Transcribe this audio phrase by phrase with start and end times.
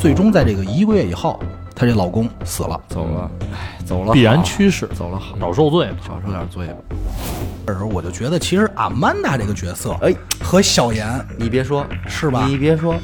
[0.00, 1.38] 最终在这个一个月以后，
[1.74, 2.80] 她这老公死了。
[2.88, 5.88] 走了，哎，走了，必然趋势，走了好，少受罪。
[6.06, 6.74] 少受点罪吧。
[7.66, 11.06] 这时候我就觉得，其实阿曼达这个角色，哎，和小妍
[11.36, 12.94] 你别说，是吧你别说，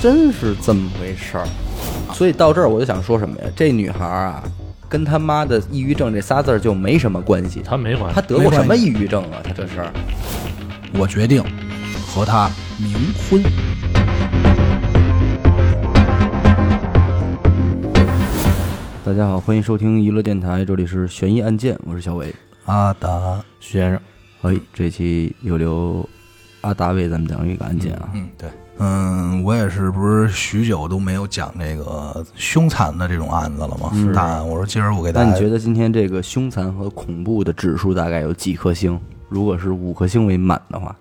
[0.00, 1.46] 真是这么回事儿。
[2.12, 3.44] 所以到这儿我就想说什么呀？
[3.56, 4.44] 这女孩儿啊，
[4.88, 7.62] 跟他妈的抑郁症这仨字儿就没什么关系。
[7.64, 9.40] 她没关系她，得过什么抑郁症啊？
[9.42, 9.82] 她这是。
[10.92, 11.42] 我决定
[12.06, 12.92] 和她冥
[13.28, 13.42] 婚。
[19.04, 22.32] 大家好，欢迎收听娱乐电台，这里是悬疑案件，我是小伟。
[22.66, 24.00] 阿达，徐先生，
[24.42, 26.08] 哎，这期又留
[26.60, 28.10] 阿达为咱们讲一个案件啊。
[28.14, 28.48] 嗯，对，
[28.78, 33.90] 嗯，我也是不是许久都没有讲这个凶残的这种案子了吗？
[34.14, 38.96] 大案，我说今儿我给大家，那你觉得今天这个凶残和恐怖的指数大概有几颗星？
[39.28, 40.96] 如果是五颗星为满的话，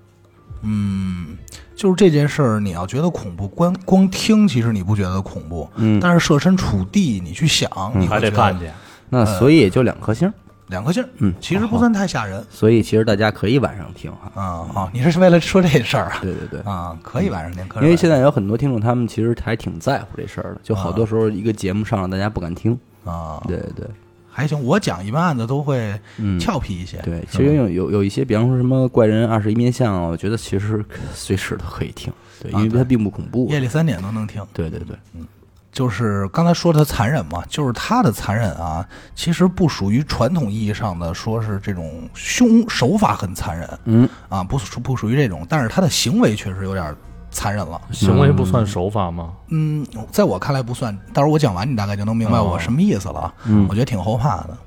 [0.62, 1.38] 嗯，
[1.76, 8.74] 就是这件事儿，你要觉得恐怖，光光听其实你不觉得恐怖，嗯但是设身处地你去想，你会还得觉看见。
[9.10, 10.32] 那所以也就两颗星。
[10.68, 14.32] 两颗星，嗯其实不算太吓人所以其实大家可以晚上听哈。
[14.42, 14.90] 啊啊！
[14.94, 16.20] 你是为了说这事儿啊？
[16.22, 22.72] 对对对，啊，可以晚上听，可以因为现在有很多听众，他们其实还挺在乎这事儿的，就好多时候一个节目上了，大家不敢听。
[23.04, 23.88] 听啊，对对对
[24.32, 33.48] 还行，我讲一般案子都会嗯俏皮一些，对，其实有有有一些，比方说什么怪人二十一面相啊，我觉得其实随时都可以听，对，因为它并不恐怖。
[33.50, 34.42] 夜里三点都能听。
[34.54, 35.28] 对对对，嗯
[35.72, 46.94] 就是刚才说他残忍嘛，就是他的残忍啊，其实不属于传统意义上的说是这种凶手法很残忍嗯，啊，不属不属于这种，但是他的行为确实有点
[47.32, 47.82] 残忍了。
[47.92, 49.30] 行为不算手法吗？
[49.50, 53.34] 嗯，在我看来不算，到时候我讲完你大概就能明白我什么意思了。
[53.46, 54.58] 嗯我觉得挺后怕的。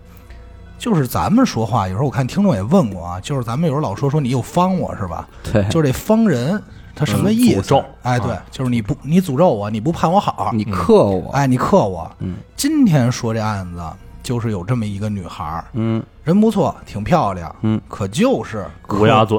[0.77, 5.29] 就是咱们说话，有时候我看听众也问过啊，就是咱们有时候老说说你又方我是吧？
[5.53, 6.61] 对，就是这方人
[6.95, 7.61] 他什么意思？
[7.61, 12.11] 嗯诅咒哎，对，就是你不你诅咒我，你不盼我好，你克我，哎，你克我。
[12.19, 13.83] 嗯今天说这案子，
[14.25, 19.39] 就是有这么一个女孩儿，嗯人不错，挺漂亮，嗯，可就是克乌鸦嘴，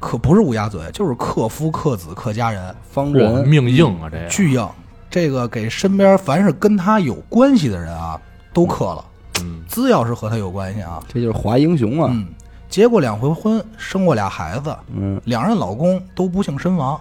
[0.00, 4.10] 可不是乌鸦嘴，就是克夫克子克家人，方人，命硬啊！
[4.10, 4.68] 这个巨硬。
[5.08, 8.20] 这个给身边凡是跟他有关系的人啊，
[8.52, 9.04] 都克了。
[9.40, 12.10] 嗯，只要是和他有关系啊，这就是华英雄啊。
[12.12, 12.26] 嗯，
[12.68, 17.00] 结过两回婚，生过俩孩子，嗯，两任老公都不幸身亡，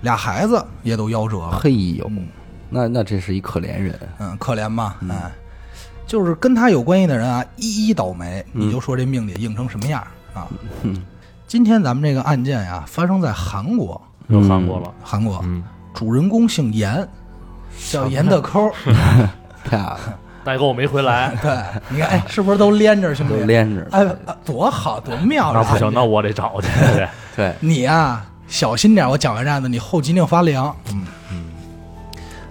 [0.00, 1.58] 俩孩子也都夭折了。
[1.58, 2.26] 嘿呦嗯，
[2.70, 4.00] 那那这是一可怜人。
[4.18, 4.96] 嗯，可怜吧？
[5.10, 5.30] 哎，
[6.06, 10.02] 就是跟他有关系的人啊，一一倒霉，你就说这命得硬成什么样
[10.34, 10.46] 啊？
[10.82, 11.02] 嗯，
[11.46, 14.92] 今天咱们这个案件呀，发生在韩国，又韩国了。
[15.02, 15.62] 韩国嗯，
[15.94, 17.06] 主人公姓严，
[17.90, 18.70] 叫严德抠。
[19.64, 19.98] 漂亮，
[20.44, 21.56] 代购没回来， 对，
[21.88, 23.38] 你看，哎，是不是都连着，兄弟？
[23.40, 23.86] 都连着。
[23.92, 25.52] 哎，啊多好，多妙！
[25.54, 26.68] 那不行，那我得找去。
[26.94, 30.74] 对对，你呀、小心点，我讲完这案子，你后脊梁发凉。
[30.92, 31.44] 嗯嗯，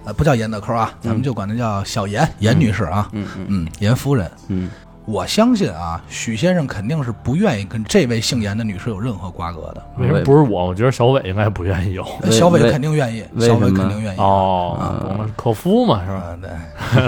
[0.04, 3.08] 呃，不叫严德抠啊，咱们就管她叫小严，严女士啊。
[3.12, 4.30] 嗯嗯嗯，严夫人。
[4.48, 4.70] 嗯，
[5.06, 9.82] 我相信啊，许先生肯定是不愿意跟这位姓严的女士有任何瓜葛的。
[9.98, 10.66] 为什么不是我？
[10.66, 12.06] 我觉得小伟应该不愿意有。
[12.22, 14.18] 为小伟肯定愿意，小伟肯定愿意。
[14.18, 16.24] 哦，懂了，克夫嘛，是吧？
[16.32, 16.40] 嗯，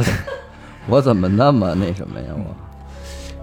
[0.03, 0.12] 对，
[0.89, 2.27] 我怎么那么那什么呀？
[2.35, 2.55] 我，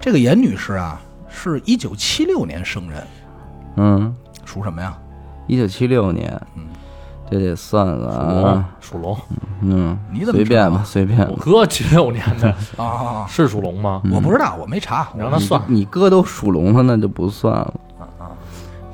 [0.00, 3.06] 这个严女士啊，是一九七六年生人，
[3.76, 4.14] 嗯，
[4.44, 4.96] 属什么呀？
[5.46, 6.40] 一九七六年，
[7.30, 9.16] 这得算算啊，，属龙。
[9.62, 11.36] 嗯，你怎么随便吧，随便我。
[11.36, 14.02] 哥七六年的， 啊啊，啊是属龙吗？
[14.12, 15.08] 我不知道，我没查。
[15.14, 15.60] 你让他算。
[15.66, 18.30] 你哥都属龙了，那就不算了啊。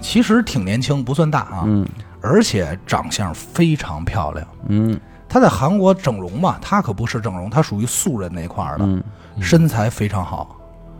[0.00, 1.86] 其实挺年轻，不算大啊，嗯
[2.22, 4.46] 而且长相非常漂亮。
[4.68, 4.98] 嗯
[5.28, 9.02] 她在韩国整容嘛，她可不是整容，她属于素人那块儿的，嗯
[9.40, 10.56] 身材非常好，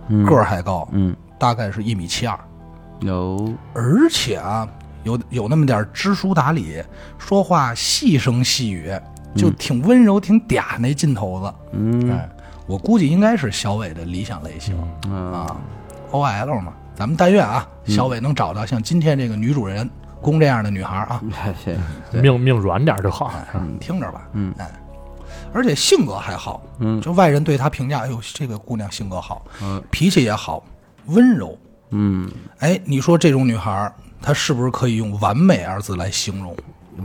[0.08, 2.38] 嗯，个儿还高，嗯大概是一米七二，
[3.00, 4.66] 有而且啊，
[5.04, 6.82] 有有那么点知书达理，
[7.18, 8.92] 说话细声细语，
[9.34, 11.54] 就挺温柔，挺嗲那劲头子。
[11.72, 12.28] 嗯哎，
[12.66, 14.76] 我估计应该是小伟的理想类型、
[15.10, 15.56] 啊啊
[16.12, 16.72] ，OL 嘛。
[16.94, 19.88] 咱们但愿啊，小伟能找到像今天这个女主人
[20.20, 21.22] 公这样的女孩啊
[22.12, 23.32] 命命软点就好。
[23.34, 24.70] 哎，听着吧，嗯哎，
[25.54, 30.62] 而且性格还好，嗯就外人对她评价，哎呦，这个姑娘性格好，嗯脾气也好，
[31.06, 31.56] 温柔。
[31.92, 36.54] 嗯，哎，你说这种女孩儿，她是不是可以用完美二字来形容？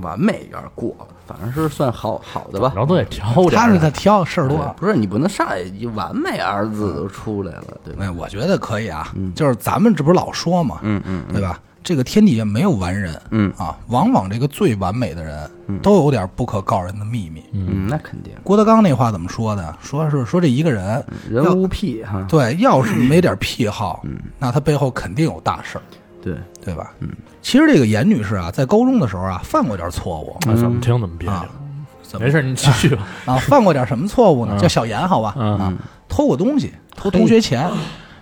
[0.01, 2.73] 完美有点过了，反正是算好好的吧。
[2.75, 3.69] 然后都得挑点他。
[3.69, 4.75] 是她挑事儿多。
[4.77, 8.03] 不是你不能上来就完美二字都出来了，对吧？
[8.03, 11.57] 哎，我觉得可以啊，就是咱们这不是老说嘛，嗯嗯对吧？
[11.81, 15.49] 这个天底下没有完人，嗯啊，往往这个最完美的人，
[15.81, 17.45] 都有点不可告人的秘密。
[17.53, 19.77] 嗯，那肯定郭德纲那话怎么说的？
[19.79, 22.25] 说是说这一个人，人无癖哈。
[22.27, 24.03] 对，要是没点癖好，
[24.39, 25.81] 那他背后肯定有大事儿，
[26.25, 26.91] 对，对吧？
[26.99, 27.09] 嗯，
[27.43, 31.47] 其实这个严女士啊，在高中的时候啊，犯过点错误，哎怎么听怎么别扭啊。
[32.01, 33.07] 怎么没事，你继续吧。
[33.25, 33.35] 啊？
[33.37, 34.55] 犯过点什么错误呢？
[34.55, 35.35] 嗯叫小严，好吧？
[35.37, 35.73] 嗯啊，
[36.09, 37.69] 偷过东西，偷同学钱，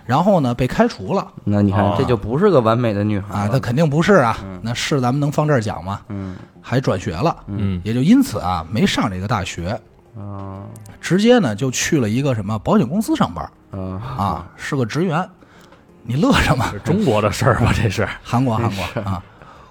[0.04, 3.44] 然后呢被开除了那你看哦这就不是个完美的女孩啊。
[3.44, 6.00] 了那肯定不是啊，那是咱们能放这儿讲吗？
[6.08, 9.78] 嗯还转学了，嗯也就因此啊，没上这个大学，
[10.16, 10.64] 啊
[11.00, 15.26] 直接呢就去了一个什么保险公司上班啊啊，是个职员。
[16.06, 16.64] 你乐什么？
[16.84, 17.72] 中国的事儿吧？
[17.74, 19.22] 这是韩国，韩国啊。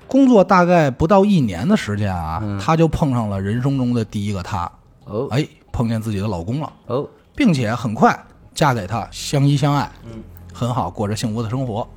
[0.07, 2.59] 工作大概不到一年的时间啊，嗯。
[2.59, 4.69] 她就碰上了人生中的第一个他，
[5.05, 5.27] 哦。
[5.31, 7.07] 哎，碰见自己的老公了，哦。
[7.35, 8.17] 并且很快
[8.53, 9.91] 嫁给他，相依相爱，
[10.53, 11.87] 很好，过着幸福的生活。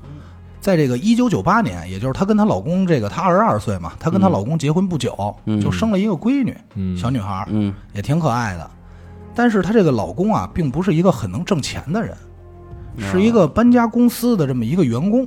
[0.61, 5.61] 在这个一九九八年，也就是她跟她老公这个，她二十二岁嘛，她跟她老公结婚不久，嗯。
[5.61, 6.97] 就生了一个闺女，嗯。
[6.97, 7.75] 小女孩，嗯。
[7.95, 8.71] 也挺可爱的。
[9.35, 12.17] 但是她这个老公啊，并不是一个很能挣钱的人，
[12.99, 15.25] 是一个搬家公司的这么一个员工，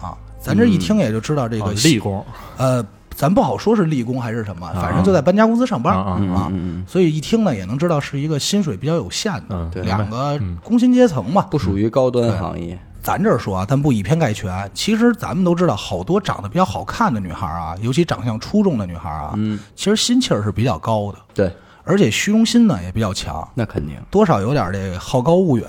[0.00, 2.24] 啊，咱这一听也就知道这个啊立功。
[2.56, 6.52] 呃，咱不好说是立功还是什么，反正就在搬家公司上班啊
[6.86, 10.56] 所以一听呢也能知道是一个薪水比较有限的嗯两个嗯。
[10.62, 11.42] 工薪阶层嘛。
[11.50, 12.78] 不属于高端行业。
[13.00, 14.70] 咱这儿说啊，但不以偏概全。
[14.74, 19.58] 其实咱们都知道，好多长得比较好看的女孩啊，尤其长相出众的女孩啊，嗯。
[19.74, 21.52] 其实心气儿是比较高的，对。
[21.84, 23.96] 而且虚荣心呢也比较强，那肯定。
[24.10, 25.66] 多少有点这个好高骛远。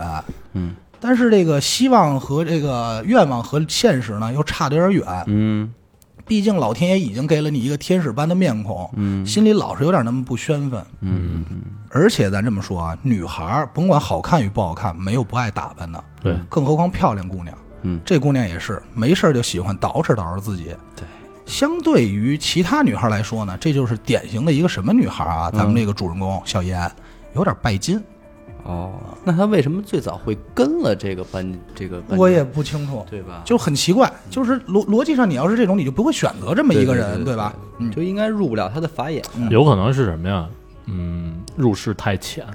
[0.54, 5.24] 嗯但是这个希望和这个愿望和现实呢又差得有点远。
[5.28, 5.74] 嗯
[6.26, 10.86] 毕竟老天爷已经给了你一个天使般的面孔，嗯心里老是有点那么不宣愤。
[11.02, 11.44] 嗯
[11.90, 17.58] 而且咱这么说啊，女孩甭管好看与不好看，没有不爱打扮的，对，更何况漂亮姑娘。
[17.82, 20.66] 嗯这姑娘也是没事儿就喜欢捯饬捯饬自己。
[20.96, 21.04] 对，
[21.48, 25.50] 相对于其他女孩来说呢，这就是典型的一个什么女孩啊？
[25.50, 26.92] 咱们这个主人公小妍
[27.34, 28.00] 有点拜金，
[28.64, 33.42] 哦，那他为什么最早会跟了这个班这个班我也不清楚，对吧？
[33.46, 34.12] 就很奇怪。
[34.30, 37.54] 就是逻逻辑上，你要是这种，你就不会选择这么一个人，对对对吧？
[37.80, 39.24] 嗯，就应该入不了他的法眼。
[39.50, 40.48] 有可能是什么呀？
[40.86, 42.46] 嗯，入世太浅，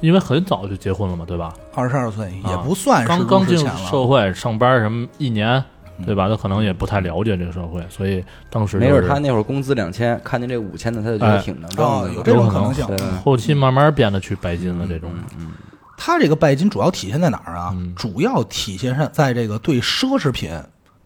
[0.00, 1.52] 因为很早就结婚了嘛，对吧？
[1.74, 3.90] 二十二岁也啊不算是刚刚进入入世浅了。
[3.90, 5.62] 社会上班什么一年，
[6.04, 6.28] 对吧？
[6.28, 12.86] 他可能也不太了解这个社会，所以当时没就是准他那会儿工资两千，看见这五千的，他就觉得挺能挣的，，哦有这种可能性。
[13.22, 15.10] 后期慢慢变得去拜金了这种。
[15.96, 17.70] 他这个拜金主要体现在哪儿啊？
[17.74, 20.50] 嗯主要体现上在这个对奢侈品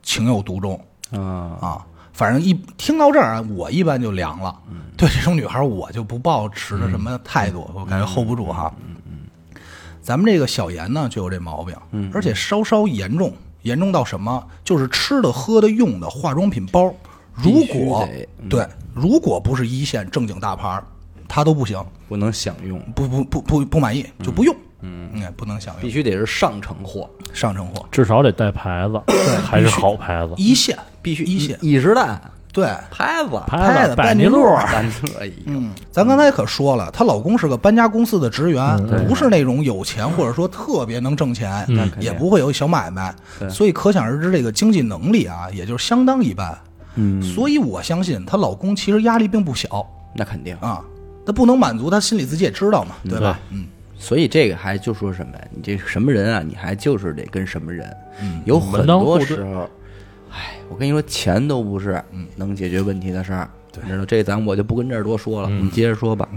[0.03, 0.81] 情有独钟
[1.11, 1.87] 啊，啊。
[2.13, 4.53] 反正一听到这儿啊，我一般就凉了。
[4.97, 8.73] 对这种女孩，我就不抱持着什么态度，我感觉 hold 不住哈。
[10.01, 11.77] 咱们这个小严呢，就有这毛病，
[12.13, 13.33] 而且稍稍严重，
[13.69, 14.45] 严重到什么？
[14.65, 16.93] 就是吃的、喝的、用的化妆品包，
[17.35, 18.09] 如果
[18.41, 18.49] 嗯。
[18.49, 20.83] 对，如果不是一线正经大牌儿，
[21.29, 24.57] 他都不行，不能享用，不不不不不满意就不用。
[24.81, 25.83] 嗯，不能享用。
[25.83, 29.03] 必须得是上乘货，上乘货，至少得带牌子，
[29.45, 30.33] 还是好牌子。
[30.37, 32.19] 一线必须一线，一时代
[32.53, 32.67] 对。
[32.91, 43.15] 拍子，拍子、百百尼路，咱这一嗯，咱刚才可说了，她老公是个搬家公司的职员，不是那种有钱或者说特别能挣钱，嗯也不会有小买卖，
[43.51, 46.57] 所以可想而知，这个经济能力啊，也就是相当一般。
[46.97, 50.57] 嗯，所以我相信她老公其实压力并不小那肯定。
[50.57, 50.83] 啊，
[51.25, 53.39] 他不能满足，他心里自己也知道嘛，对吧？
[53.51, 53.67] 嗯，
[53.99, 55.45] 所以这个还就说什么呀？
[55.55, 56.43] 你这什么人啊？
[56.45, 57.89] 你还就是得跟什么人。
[58.21, 59.69] 嗯有很多时候，哎，
[60.69, 62.03] 我跟你说，钱都不是
[62.37, 63.49] 能解决问题的事儿。
[63.73, 66.29] 对，知道这咱我就不跟这儿多说了，你接着说吧。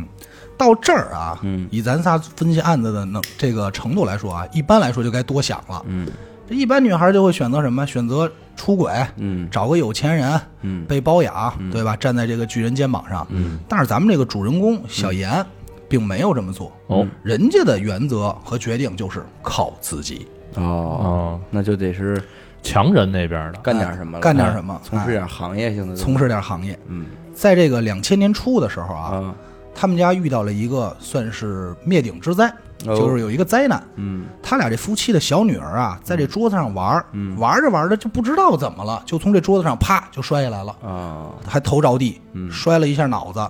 [0.57, 5.83] 到这儿啊，嗯以咱仨分析案子的能这个程度来说啊，一般来说就该多想了。
[5.87, 6.07] 嗯
[6.47, 7.87] 这一般女孩就会选择什么？
[7.87, 11.95] 选择出轨，嗯找个有钱人，嗯被包养，对吧？
[11.95, 13.25] 站在这个巨人肩膀上。
[13.29, 15.43] 嗯，但是咱们这个主人公小严，
[15.87, 16.71] 并没有这么做。
[16.87, 22.21] 哦人家的原则和决定就是靠自己，哦，哦，那就得是
[22.63, 26.77] 强人那边的，干点什么了，干点什么，哎从事点行业性的，从事点行业。
[26.87, 27.05] 嗯。
[27.33, 29.35] 在这个两千年初的时候啊，啊
[29.73, 32.47] 他们家遇到了一个算是灭顶之灾，
[32.85, 32.95] 哦。
[32.95, 33.81] 就是有一个灾难。
[33.95, 34.25] 嗯。
[34.43, 37.05] 他俩这夫妻的小女儿啊，在这桌子上玩儿，
[37.37, 42.51] 玩着玩着就不知道怎么了，就从这桌子上啪就摔下来了，啊还头着地，嗯。
[42.51, 43.47] 摔了一下脑子。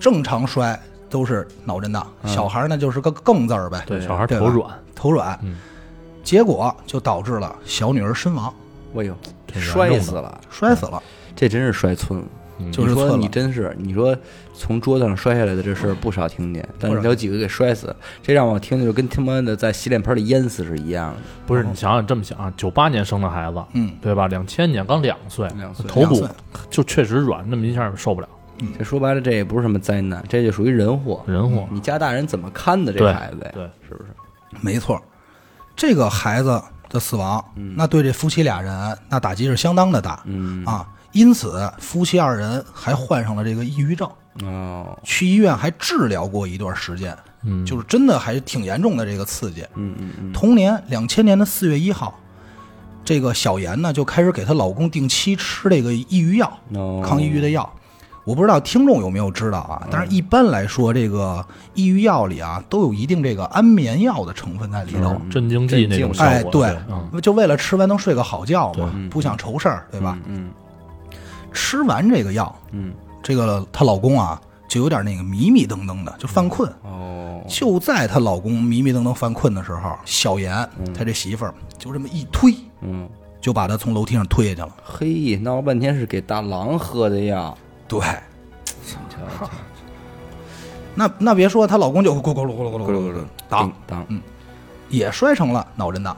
[0.00, 0.76] 正常摔
[1.08, 5.56] 都是脑震荡，小孩呢就是个更字儿呗，对，小孩对头软，头软，嗯
[6.22, 8.52] 结果就导致了小女儿身亡，
[8.96, 9.14] 哎呦，
[9.54, 11.02] 摔死了，摔死了。
[11.34, 12.26] 这真是摔村了。
[12.70, 14.16] 就是说你真是，你说
[14.54, 21.20] 从桌子上摔下来的这事儿不少听见，但是有几个给摔死，这让我听着就跟他妈的在洗脸盆里淹死是一样的。
[21.44, 24.28] 不是你想想这么想啊，九八年生的孩子，嗯，对吧？
[24.28, 26.24] 两千年刚两岁，两岁头骨
[26.70, 28.28] 就确实软，那么一下受不了，
[28.78, 31.20] 这说白了，这也不是什么灾难，这就属于人祸。
[31.26, 31.66] 人祸。
[31.68, 33.50] 你家大人怎么看的这孩子呀？
[33.54, 34.10] 对，是不是？
[34.60, 35.02] 没错，
[35.74, 37.44] 这个孩子的死亡，
[37.76, 40.22] 那对这夫妻俩人那打击是相当的大。
[40.26, 44.08] 嗯啊，因此夫妻二人还患上了这个抑郁症，
[44.42, 49.62] 哦，去医院还治疗过一段时间，嗯，就是真的还挺严重的这个刺激。
[49.74, 52.18] 嗯嗯嗯，同年两千年的四月一号，
[53.04, 57.70] 这个小妍呢就开始给她老公定期吃这个抑郁药，哦抗抑郁的药。
[58.24, 59.86] 我不知道听众有没有知道啊？
[59.90, 65.20] 但是一般来说，这个抑郁药里啊都有一定这个安眠药的成分在里头。
[65.30, 70.18] 镇静剂那种效哎，果，对，嗯，就为了吃完能睡个好觉嘛，不想愁事儿，对吧？
[70.26, 70.50] 嗯
[71.52, 76.70] 吃完这个药，嗯，这个她老公啊就有点那个迷迷瞪瞪的，就犯困。
[76.82, 83.06] 哦，就在她老公迷迷瞪瞪犯困的时候，小严她这媳妇儿就这么一推，嗯，
[83.38, 84.70] 就把他从楼梯上推下去了。
[84.82, 87.54] 嘿，闹了半天是给大郎喝的药，
[87.92, 88.00] 对，
[90.94, 94.06] 那那别说，她老公就咕咕噜咕噜咕噜咕噜咕噜当叮当，
[94.88, 96.16] 也摔成了脑震荡，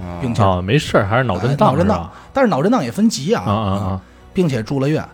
[0.00, 4.00] 啊并且啊，没事儿，还是脑震荡哎脑震荡？，但是脑震荡也分级啊啊啊啊！
[4.32, 5.04] 并且住了院。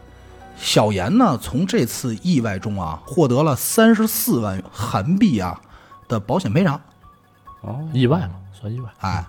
[0.59, 5.59] 小严呢，从这次意外中啊，获得了三十四万韩币啊
[6.09, 6.78] 的保险赔偿。
[7.62, 8.90] 哦，意外嘛，算意外。
[9.00, 9.25] 哎，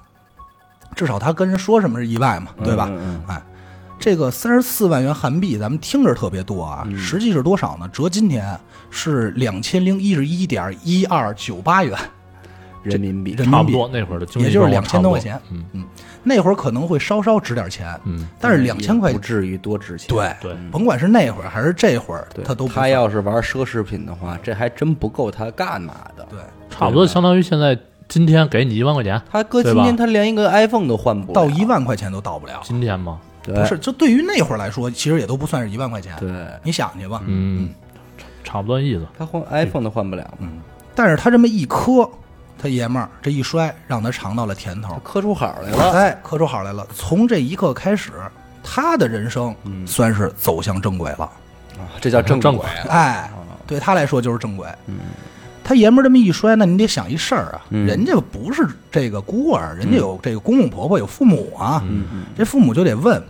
[0.98, 2.88] 至少他跟人说什么是意外嘛，对吧？
[2.92, 3.42] 嗯嗯哎，
[4.03, 6.98] 这个三十四万元韩币，咱们听着特别多啊，嗯。
[6.98, 7.88] 实际是多少呢？
[7.88, 11.98] 折今天是两千零一十一点一二九八元
[12.83, 15.12] 人民币，人民币，差不多那会儿的也就是状况2000多。
[15.12, 15.39] 块钱。
[15.50, 15.63] 嗯。
[15.72, 15.86] 嗯。
[16.22, 20.10] 那会儿可能会稍稍值点钱，嗯，但是两千块不至于多值钱。
[20.10, 20.53] 对对。
[20.69, 26.27] 甭管是那会儿还是这会儿，他都他要是玩奢侈品的话，这还真不够他干嘛的。
[26.29, 27.79] 对差不多相当于现在
[28.10, 31.33] 今天给你一万块钱，他搁今天他连一个 iPhone 都换不了。
[31.33, 32.60] 到一，万块钱都到不了。
[32.65, 33.17] 今天吗？
[33.43, 36.15] 对不是，就对于那会儿来说，其实也都不算是一万块钱。
[36.19, 36.29] 对，
[36.63, 37.69] 你想去吧，嗯，
[38.43, 39.05] 差不多意思。
[39.17, 40.62] 他换 iPhone 都换不了嗯，
[40.95, 42.09] 但是他这么一磕，
[42.57, 45.91] 他爷们儿这一摔，让他尝到了甜头，磕出好来了。
[45.91, 46.88] 哎，磕出好来了。
[46.95, 48.12] 从这一刻开始，
[48.63, 49.53] 他的人生
[49.85, 51.25] 算是走向正轨了。
[51.75, 52.65] 啊这叫正正轨。
[52.88, 53.29] 哎，
[53.65, 54.67] 对他来说就是正轨。
[55.63, 57.86] 他爷们儿这么一摔，那你得想一事儿啊，嗯。
[57.86, 61.84] 人家不是这个孤儿，人家有这个公公婆婆，有父母啊，
[62.38, 63.22] 这父母就得问。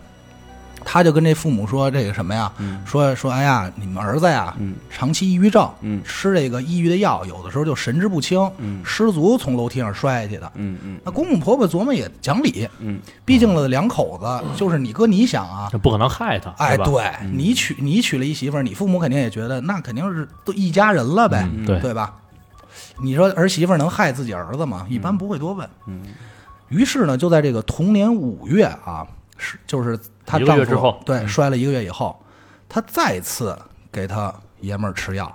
[0.86, 2.52] 他就跟这父母说这个什么呀？
[2.58, 2.78] 嗯。
[2.84, 4.74] 说说，哎呀，你们儿子呀，嗯。
[4.90, 6.02] 长期抑郁症，嗯。
[6.04, 8.82] 吃这个抑郁的药，有的时候就神志不清，嗯。
[8.84, 10.52] 失足从楼梯上摔下去的。
[10.56, 13.00] 嗯嗯那公公婆婆琢磨也讲理，嗯。
[13.24, 16.84] 毕竟了两口子，就是你哥你想啊，这不可能害他，哎，吧？
[16.84, 21.64] 对你娶你娶了一媳妇儿，你父母肯定也觉得那肯定是都一家人了呗，嗯。
[21.64, 21.80] 对。
[21.80, 22.12] 对吧？
[22.98, 24.86] 你说儿媳妇儿能害自己儿子吗？
[24.88, 25.68] 一般不会多问。
[25.86, 26.02] 嗯
[26.68, 32.18] 于是呢，就在这个同年五月啊，是就是她一个丈夫月之后对摔了一个月以后，
[32.68, 33.56] 她再次
[33.92, 35.32] 给她爷们儿吃药，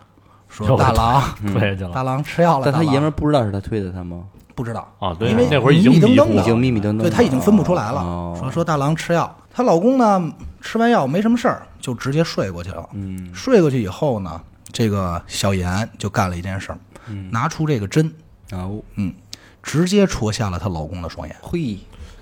[0.49, 1.21] 说大郎
[1.53, 4.23] 推下去了 大郎吃药了，但她爷们儿不知道是他推的他吗？
[4.55, 5.15] 不知道啊！
[5.17, 8.01] 对因为，那会儿已经迷迷瞪瞪对她已经分不出来了。
[8.01, 12.89] 哦说说大郎吃药，她老公呢吃完药没什么事儿，就直接睡过去了。
[12.93, 14.41] 嗯睡过去以后呢，
[14.73, 16.88] 这个小严就干了一件事儿，嗯
[17.31, 18.13] 拿出这个针，
[18.51, 18.81] 哦。
[18.95, 19.13] 嗯，
[19.61, 21.35] 直接戳瞎了她老公的双眼。
[21.41, 21.77] 嘿。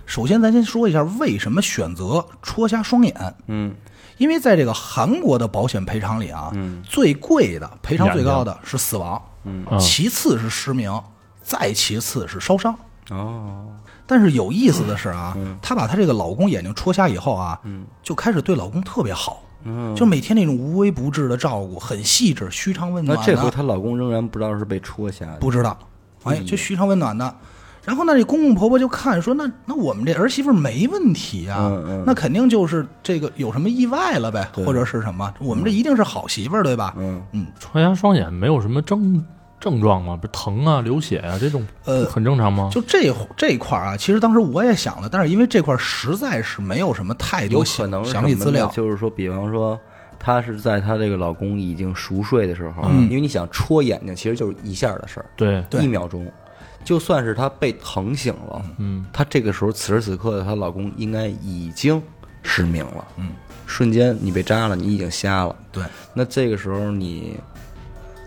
[0.06, 3.76] 首先，咱先说一下为什么选择戳瞎双眼，嗯。
[4.18, 6.82] 因为在这个韩国的保险赔偿里啊，嗯。
[6.84, 9.66] 最贵的赔偿最高的是死亡，嗯。
[9.70, 11.02] 嗯其次是失明，
[11.44, 12.74] 再其次是烧伤。
[13.10, 13.68] 哦。
[14.06, 15.58] 但是有意思的是啊，嗯。
[15.62, 17.60] 她把她这个老公眼睛戳瞎以后啊，
[18.02, 23.18] 就开始对老公特别好，嗯，就每天那种无微不至的照顾，很细致，嘘寒问暖。
[23.18, 25.78] 那这回她老公仍然不知道是被戳瞎的，不知道，
[26.24, 27.36] 哎，就嘘寒问暖的。
[27.84, 35.34] 然后那，这公公婆婆就看说，那那我们这儿媳妇没问题啊，嗯嗯那肯定就是这个有什么意外了呗，或者是什么？
[35.40, 36.94] 我们这一定是好媳妇儿，对吧？
[36.98, 39.26] 嗯嗯，戳瞎双眼没有什么症
[39.60, 40.16] 症状吗？
[40.16, 42.70] 不是疼啊、流血啊这种，呃很正常吗？
[42.72, 49.80] 就这这一块儿啊，其实当时我也想了，但是因为这块儿实在是没有什么太有多可能详细资料，就是说，比方说。
[50.20, 56.30] 她是在她这个老公已经熟睡的时候，嗯因为你想戳眼睛，其实就是一下的事儿，对，对一秒钟。
[56.84, 62.02] 就算是她被疼醒了，嗯，她这个时候此时此刻的她老公应该已经
[62.42, 63.30] 失明了，嗯，
[63.68, 65.56] 瞬间你被扎了，你已经瞎了。
[65.72, 65.84] 对
[66.16, 67.40] 那这个时候你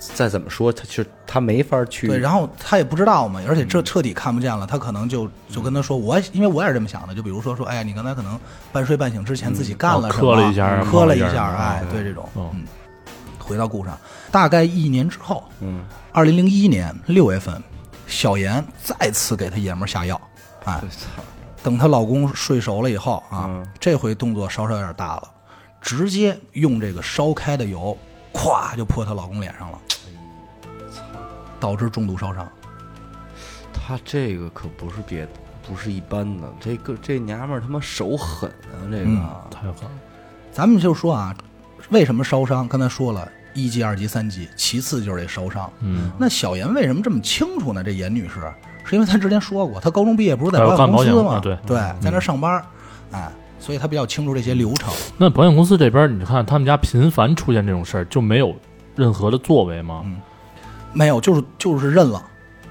[0.00, 8.40] 再怎么说，他就他没法去对，然后他也不知道嘛，而且这彻底看不见了，他可能就就跟他说，我因为我也是这么想的，就比如说说，哎呀，你刚才可能
[8.72, 12.64] 半睡半醒之前自己干了哦什么，磕了一下磕了一下下，哎，对对这种，嗯嗯，
[13.38, 13.98] 回到故事上，
[14.30, 17.62] 大概一年之后，嗯，二零零一年六月份，
[18.06, 20.18] 小妍再次给她爷们儿下药，
[20.64, 20.80] 哎，
[21.62, 23.66] 等她老公睡熟了以后啊，嗯。
[23.78, 25.22] 这回动作稍稍有点大了，
[25.80, 27.96] 直接用这个烧开的油，
[28.32, 29.78] 咵就泼她老公脸上了，
[31.60, 32.48] 导致重度烧伤。
[33.72, 35.28] 他这个可不是别的，
[35.68, 39.90] 不是一般的，这个这娘们儿他妈手狠啊，这个、嗯太狠了。
[40.52, 41.34] 咱们就说啊，
[41.90, 42.66] 为什么烧伤？
[42.66, 45.70] 刚才说了一级、二级、三级，其次就是这烧伤。
[45.80, 47.82] 嗯，那小严为什么这么清楚呢？
[47.82, 48.40] 这严女士
[48.84, 51.40] 是因为她之前说过，她高中毕业不是在保保险公司吗？
[51.40, 52.62] 对对，在那儿上班，
[53.12, 54.92] 哎，所以她比较清楚这些流程。
[55.16, 58.54] 那保险公司这边，你看他们家频繁出现这种事儿，就没有
[58.94, 60.04] 任何的作为吗？
[60.92, 62.22] 没有，就是就是认了，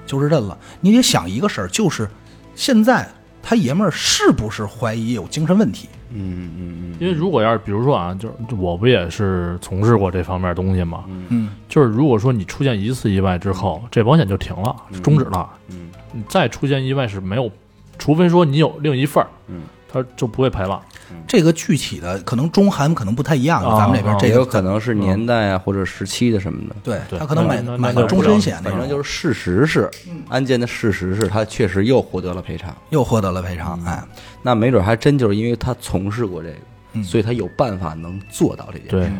[0.06, 0.56] 就是认了。
[0.80, 2.08] 你得想一个事儿，就是
[2.54, 3.08] 现在
[3.42, 5.88] 他爷们儿是不是怀疑有精神问题？
[6.12, 15.88] 嗯嗯嗯因为如果要是比如说啊，就是我不也是从事过这方面东西嘛，嗯，就是如果说你出现一次意外之后，这保险就停了，终止了，嗯。
[16.12, 17.48] 你再出现意外是没有，
[17.96, 19.60] 除非说你有另一份儿，嗯，
[19.92, 20.80] 他就不会赔了。
[21.26, 26.76] 这个具体的可能中韩可能不太一样，啊咱们这边这也这个有可能是年代啊或者时期的什么的。
[26.84, 29.90] 对对他可能买买个终身险，反正就是事实是，
[30.28, 32.74] 案件的事实是他确实又获得了赔偿。
[32.90, 33.82] 又获得了赔偿。
[33.84, 34.02] 哎，
[34.42, 36.54] 那没准还真就是因为他从事过这个，
[36.92, 39.12] 嗯所以他有办法能做到这件事。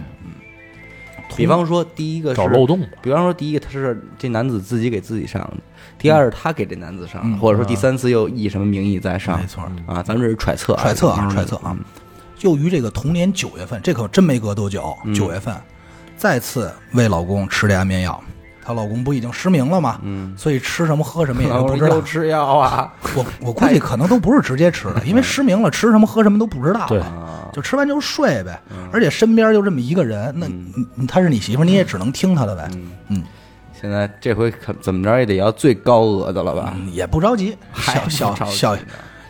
[1.31, 2.87] 对，比方说，第一个是找漏洞吧。
[3.01, 5.57] 比方说，第一个他是这男子自己给自己上的，
[5.99, 11.77] 第二是他给这男子上或者说第三次又以什么名义在上没，错，啊，咱们这是揣测啊，揣测啊，嗯揣测啊。
[12.37, 15.55] 就于这个同年九月份，这可真没隔多久，嗯九月份
[16.17, 18.23] 再次为老公吃这安眠药。
[18.71, 19.99] 她老公不已经失明了吗？
[20.03, 22.03] 嗯，所以吃什么喝什么也都不知道又。
[22.03, 26.87] 吃药啊， 我我估计可能都不是直接吃的， 因为失明了，吃什么喝什么都不知道。
[26.89, 28.61] 对啊，就吃完就睡呗。
[28.71, 32.69] 嗯而且身边就这么一个人，那你你她是你媳妇，你也只能听她的呗。
[33.09, 33.23] 嗯
[33.81, 36.75] 现在这回可怎么着也得要最高额的了吧？
[36.77, 38.77] 嗯，也不着急，还小小小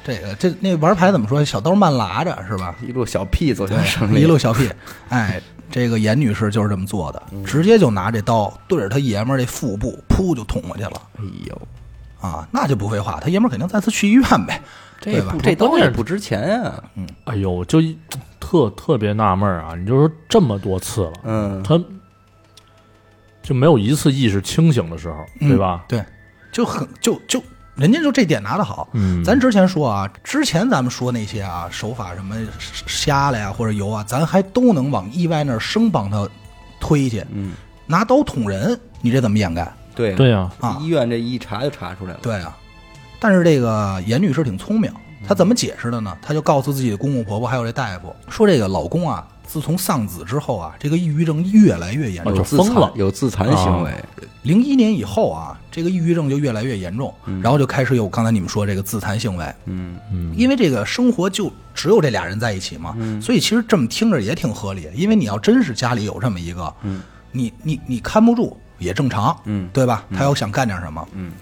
[0.03, 1.45] 这个这那玩牌怎么说？
[1.45, 2.75] 小刀慢拉着是吧？
[2.83, 4.69] 一路小屁走向胜利，一路小屁，
[5.09, 11.63] 哎，这个严女士就是这么做的，嗯直接就拿这刀对着他爷们儿这腹部，噗就捅过去了哎呦，
[12.21, 12.47] 啊！
[12.51, 14.61] 那就不废话，他爷们儿肯定再次去医院呗，
[15.01, 16.85] 这对吧不这刀也不值钱呀，
[17.25, 17.97] 哎呦，就一
[18.39, 19.75] 特特别纳闷儿啊！
[19.77, 21.81] 你就说这么多次了，嗯，他
[23.43, 25.85] 就没有一次意识清醒的时候，对吧？
[25.89, 26.05] 对，
[26.53, 27.43] 就很就就
[27.81, 28.87] 人家就这点拿的好。
[28.93, 32.37] 嗯，咱之前说啊，之前咱们说那些啊手法什么
[32.87, 36.29] 瞎了呀或者油啊，咱还都能往意外那儿生帮他
[36.79, 37.25] 推去。
[37.33, 37.53] 嗯，
[37.87, 39.67] 拿刀捅人，你这怎么掩盖？
[39.95, 42.57] 对对呀、啊医院这一查就查出来了，对啊，
[43.19, 44.93] 但是这个严女士挺聪明，
[45.27, 46.17] 她怎么解释的呢？
[46.21, 52.93] 她就告诉自己的公公婆婆还有这大夫说，这个老公啊，自从丧子之后啊，这个抑郁症越来越严重疯了残。
[52.95, 53.93] 有自残行为，
[54.43, 59.45] 零一年以后啊，这个抑郁症就越来越严重，然后就开始有刚才你们说这个自残行为。
[59.65, 59.99] 嗯。
[60.13, 64.89] 嗯，因为这个生活就只有这俩人在一起嘛，所以其实这么听着也挺合理。
[64.95, 66.73] 因为你要真是家里有这么一个，
[67.33, 70.05] 你你你看不住也正常，嗯对吧？
[70.15, 71.33] 他要想干点什么，嗯。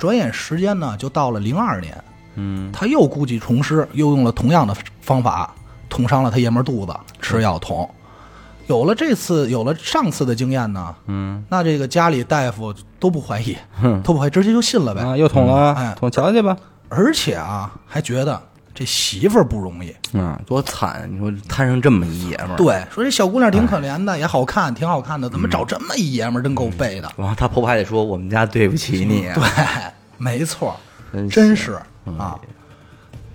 [0.00, 2.72] 转眼时间呢，就到了零二年，嗯。
[2.72, 5.54] 他又故技重施，又用了同样的方法
[5.92, 7.86] 捅伤了他爷们儿肚子，吃药捅。
[8.66, 13.54] 有了这次，有了上次的经验呢，嗯那这个家里大夫都不怀疑，
[14.02, 15.02] 都不怀疑，直接就信了呗。
[15.02, 16.56] 啊，又捅了哎啊，捅瞧去吧，
[16.88, 18.40] 而且啊，还觉得
[18.74, 19.94] 这媳妇儿不容易。
[20.14, 21.06] 嗯，多惨！
[21.12, 27.12] 你说摊上这么一爷们儿，对，说这小姑娘挺可怜的，也好看，挺好看的，怎么找这么一爷们儿，真够背的。
[27.18, 29.42] 然后他婆婆还得说我们家对不起你， 对，
[30.16, 30.74] 没错，
[31.12, 31.78] 真真是
[32.18, 32.38] 啊。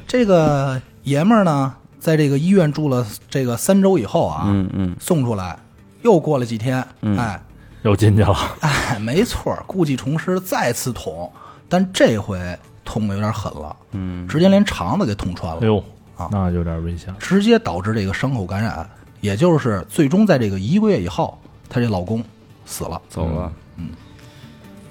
[0.07, 1.75] 这个爷们儿呢，
[2.07, 5.59] 在这个医院住了这个三周以后啊，嗯嗯送出来，
[6.03, 7.37] 又过了几天，哎
[7.81, 8.33] 又进去了。
[8.61, 11.29] 哎，没错，故技重施，再次捅，
[11.67, 12.39] 但这回
[12.85, 15.61] 捅的有点狠了，嗯，直接连肠子给捅穿了。
[15.61, 15.83] 哎呦
[16.15, 17.13] 啊，那有点危险。
[17.19, 18.89] 直接导致这个伤口感染，
[19.19, 22.23] 也就是最终在这个一个月以后，她这老公
[22.65, 23.01] 死了。
[23.09, 23.89] 走了，嗯，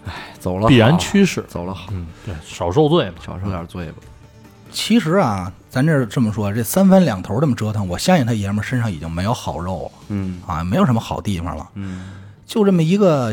[0.04, 1.42] 哎，走了，必然趋势。
[1.48, 3.14] 走了好，嗯，对，少受罪嘛。
[3.24, 4.02] 少受点罪吧，
[4.70, 11.68] 其实啊，咱这这么说，这三番两头这么折腾，我相信他爷们儿身上已经没有好肉了嗯啊，没有什么好地方了。
[11.74, 12.12] 嗯
[12.46, 13.30] 就这么一个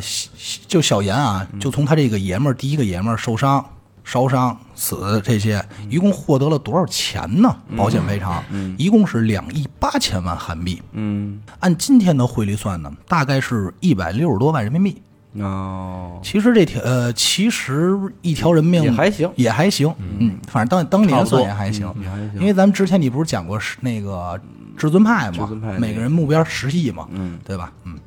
[0.68, 3.66] 就小严啊，就从他这个爷们儿第一个爷们儿受伤、
[4.04, 7.56] 烧伤、死这些，一共获得了多少钱呢？
[7.78, 8.44] 保险赔偿，
[8.78, 15.02] 一共是两亿八千万韩币，嗯，按今天的汇率算呢，大概是一百六十多万人民币。
[15.40, 19.32] 哦，其实这条呃，其实一条人命也还行。
[19.36, 22.32] 也还行，嗯，反正当当年算也还行，嗯也还行。
[22.40, 24.40] 因为咱们之前你不是讲过是那个
[24.78, 27.40] 至尊派嘛每个人目标十亿嘛，嗯。
[27.46, 27.72] 对吧？
[27.84, 27.98] 嗯。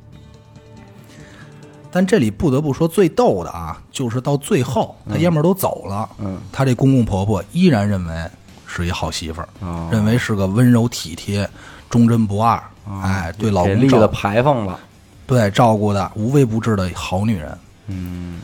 [1.89, 8.29] 但这里不得不说最逗的啊，就是到最后他爷们儿都走了，嗯，他这公公婆婆依然认为
[8.67, 9.89] 是一好媳妇儿，哦。
[9.91, 11.49] 认为是个温柔体贴、
[11.89, 12.61] 忠贞不二，
[13.01, 14.79] 哎，对老公立了牌坊了，
[15.27, 17.55] 对照顾的无微不至的好女人。
[17.89, 18.39] 嗯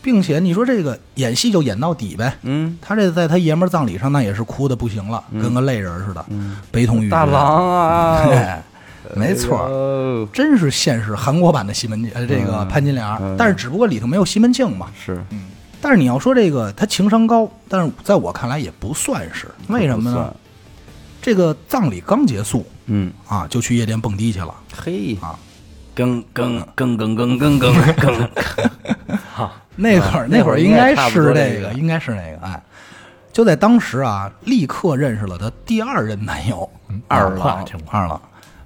[0.00, 6.24] 并且你说这个演戏就演到底呗，嗯，他这在他爷们儿葬礼上那也是哭的不行了，跟个泪人似的，
[6.70, 7.10] 悲痛欲绝。
[7.10, 8.62] 大郎啊， 哎
[9.14, 13.34] 没错，哦，真是现实韩国版的西门庆，呃，这个潘金莲，嗯。
[13.36, 14.86] 但是只不过里头没有西门庆嘛。
[15.04, 15.22] 是。
[15.80, 20.34] 但是你要说这个他情商高，但是在我看来也不算是，为什么呢？
[21.20, 24.54] 这个葬礼刚结束嗯，啊，就去夜店蹦迪去了。
[24.74, 25.16] 嘿。
[25.20, 25.38] 啊，
[25.98, 28.30] 更更更更更更更更，
[29.74, 32.62] 那会儿、啊那会儿应该是那会儿应该差不多这个，应该是那个，哎，
[33.32, 36.70] 就在当时啊，立刻认识了她第二任男友
[37.08, 37.66] 二快郎。
[37.88, 38.20] 二郎。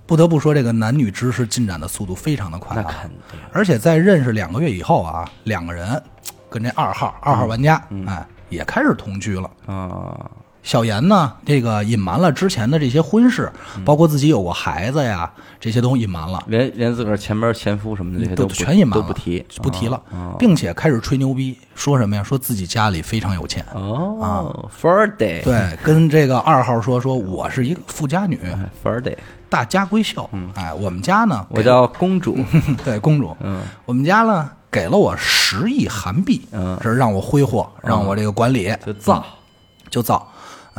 [0.05, 3.11] 不得不说，这个男女知识进展的速度非常的快啊那肯！
[3.31, 6.03] 定，而且在认识两个月以后啊，两个人
[6.51, 9.49] 跟这二号二号玩家，嗯哎，也开始同居了。
[9.65, 10.31] 啊，
[10.63, 13.85] 小严呢，这个隐瞒了之前的这些婚事，嗯。
[13.85, 16.43] 包括自己有过孩子呀，这些都隐瞒了。
[16.47, 22.23] 连连自个儿前边前夫什么的这些都全隐瞒了，都不提，不提了啊，并且开始吹牛逼，说什么呀？
[22.23, 28.39] 说自己家里非常有钱，哦，Friday，对，跟这个二号说说，我是一个富家女
[28.83, 29.17] ，，Friday，
[29.49, 32.39] 大家闺秀，哎，我们家呢，我叫公主，
[32.85, 33.61] 对公主，嗯。
[33.85, 36.79] 我们家呢给了我十亿韩币，嗯。
[36.81, 39.25] 这是让我挥霍，让我这个管理，就造，
[39.91, 40.27] 就造，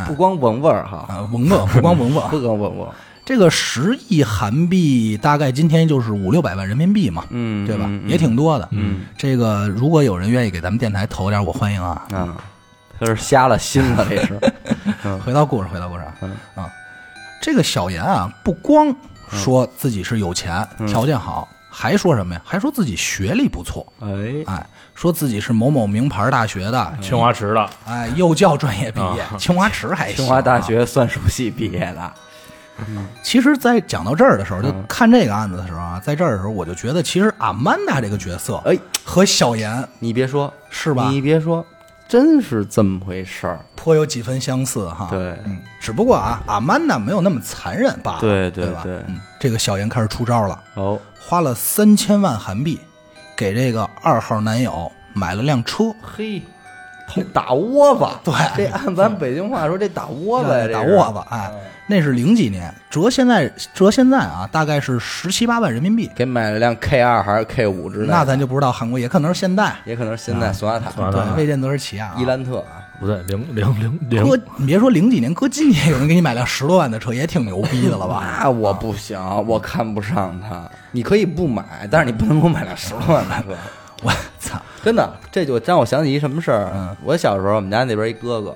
[0.08, 2.90] 不光闻味儿哈，啊，文文不光闻闻， 不光闻味儿，
[3.26, 7.86] 这个十亿韩币大概今天就是五六百万人民币嘛，嗯对吧？
[7.88, 8.10] 嗯嗯。
[8.10, 8.68] 也挺多的。
[8.72, 12.06] 嗯，这个如果有人愿意给咱们电台投点，我欢迎啊。
[12.12, 12.36] 啊，
[13.00, 14.40] 他是瞎了心了，这是，
[15.26, 16.32] 回到故事，回到故事啊，嗯。
[16.56, 16.70] 啊，
[17.42, 18.94] 这个小严啊，不光
[19.30, 22.42] 说自己是有钱，条件好，还说什么呀？
[22.44, 24.08] 还说自己学历不错，哎，
[24.48, 32.14] 哎，说自己是某某名牌大学的，清华池的，哎，幼教专业毕业，清华池还行清华大啊学算术系毕业的，
[33.22, 41.66] 其实，在讲到这儿的时候，就看这个案子的时候啊，在这儿的时候，我就觉得，其实阿曼达这个角色，哎，和小严你别说，是吧，你别说，
[42.08, 45.08] 真是这么回事儿，颇有几分相似哈。
[45.10, 45.38] 对。
[45.46, 48.82] 嗯，只不过啊，阿曼达没有那么残忍罢了，对对吧？
[48.84, 48.94] 对。
[48.98, 52.80] 对嗯，这个小严开始出招了，哦，花了三千万韩币，
[53.36, 56.42] 给这个二号男友买了辆车，嘿，
[57.14, 58.34] 这打窝子， 对。
[58.56, 61.52] 这按咱北京话说，这打窝子呀，打窝子，哎，
[61.88, 66.10] 那是零几年，折现在折现在啊，大概是十七八万人民币。
[66.16, 72.16] 给买了辆 K 二还是 K 五之类的，那咱就不知道韩国，也可能是现代，也可能是现代索纳塔、对，索纳塔未见得是起亚啊。
[72.18, 78.40] 伊兰特啊，不对，零零零零哥你别说零几年，搁今年有人给你买辆十多万的车，也挺牛逼的了吧？
[78.42, 80.70] 那我不行，我看不上他。
[80.92, 83.58] 你可以不买，但是你不能给我买辆十多万的车。
[84.04, 84.62] 我操！
[84.84, 86.72] 真的，这就让我想起一什么事儿。
[86.74, 88.56] 嗯我小时候，我们家那边一哥哥，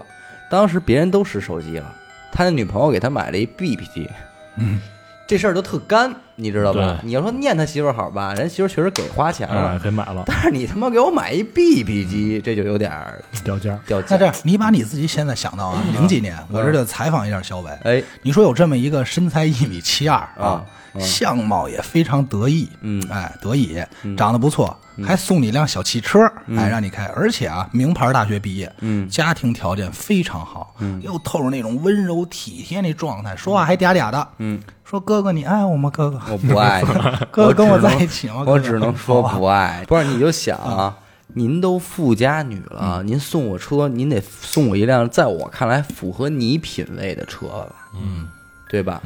[0.50, 1.94] 当时别人都使手机了，
[2.32, 4.10] 他那女朋友给他买了一 BB 机。
[4.58, 4.80] 嗯，
[5.26, 7.00] 这事儿都特干，你知道吧？
[7.04, 13.78] 你要说念他媳妇儿好吧，人媳妇儿确实给花钱哎了，给买了，但是你他妈给我买一 BB 机，这就有点儿掉价。
[13.88, 14.08] 掉价。
[14.12, 17.72] 那这样，你把你自己现在想到啊，零几年，我这就采访一下小伟。
[17.84, 23.04] 哎，你说有这么一个身材一米七二啊嗯相貌也非常得意，嗯。
[23.12, 23.80] 哎，得意，
[24.16, 26.20] 长得不错，还送你辆小汽车，
[26.56, 29.08] 哎，让你开，而且啊，名牌大学毕业，嗯。
[29.08, 31.00] 家庭条件非常好，嗯。
[31.04, 35.92] 又透着那种温柔体贴那状态，说话还嗲嗲的，嗯，说哥哥你爱我吗？
[35.92, 36.88] 哥哥，我不爱你，
[37.32, 38.44] 哥哥跟我在一起吗？
[38.46, 39.84] 我只能说不爱。
[39.88, 40.96] 不是，你就想啊，
[41.34, 47.90] 您都富家女了，您送我车，您得送我一辆在我看来符合你品味的车吧？
[47.96, 48.28] 嗯，
[48.70, 49.02] 对吧？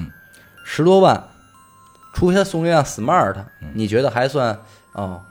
[0.66, 1.24] 十多万，
[2.14, 3.36] 除非他送一辆 smart，
[3.74, 4.58] 你觉得还算
[4.94, 5.22] 哦？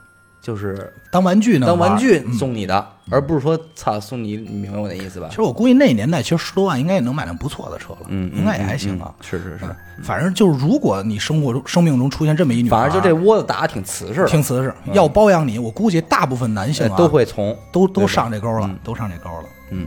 [0.40, 5.36] 就是当玩具呢，当玩具嗯送你的，而不是说操送你，你明白我的意思吧其？
[5.36, 9.12] 实我估计那年代，其实十多万应该也能买辆不错的车了，嗯，应该也还行啊。
[9.20, 9.64] 是是是，
[10.02, 17.56] 反正就是，如果你生活中、生命中出现这么一女孩，反正就这窝子打的挺瓷实，挺瓷实，要包养你，我估计大部分男性都会从。
[17.70, 19.44] 都都上这钩了嗯，都上这钩了。
[19.70, 19.86] 嗯，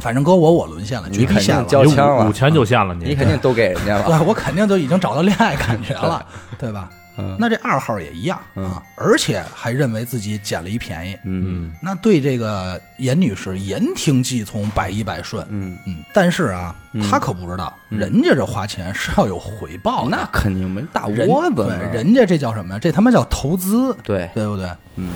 [0.00, 1.64] 反正搁我，我沦陷了，你肯定绝逼陷了。
[1.64, 4.04] 交枪了五五千就下了你，你肯定都给人家了。
[4.06, 6.26] 对， 我肯定就已经找到恋爱感觉了，
[6.58, 6.90] 对吧？
[7.18, 11.16] 嗯那这二号也一样啊，而且还认为自己捡了一便宜。
[11.24, 15.46] 嗯那对这个严女士言听计从，百依百顺。
[15.50, 16.74] 嗯，嗯，但是啊，
[17.10, 20.16] 她可不知道，人家这花钱是要有回报的。
[20.16, 22.78] 那肯定没大窝子对，人家这叫什么呀？
[22.80, 24.70] 这他妈叫投资，对对不对？
[24.96, 25.10] 嗯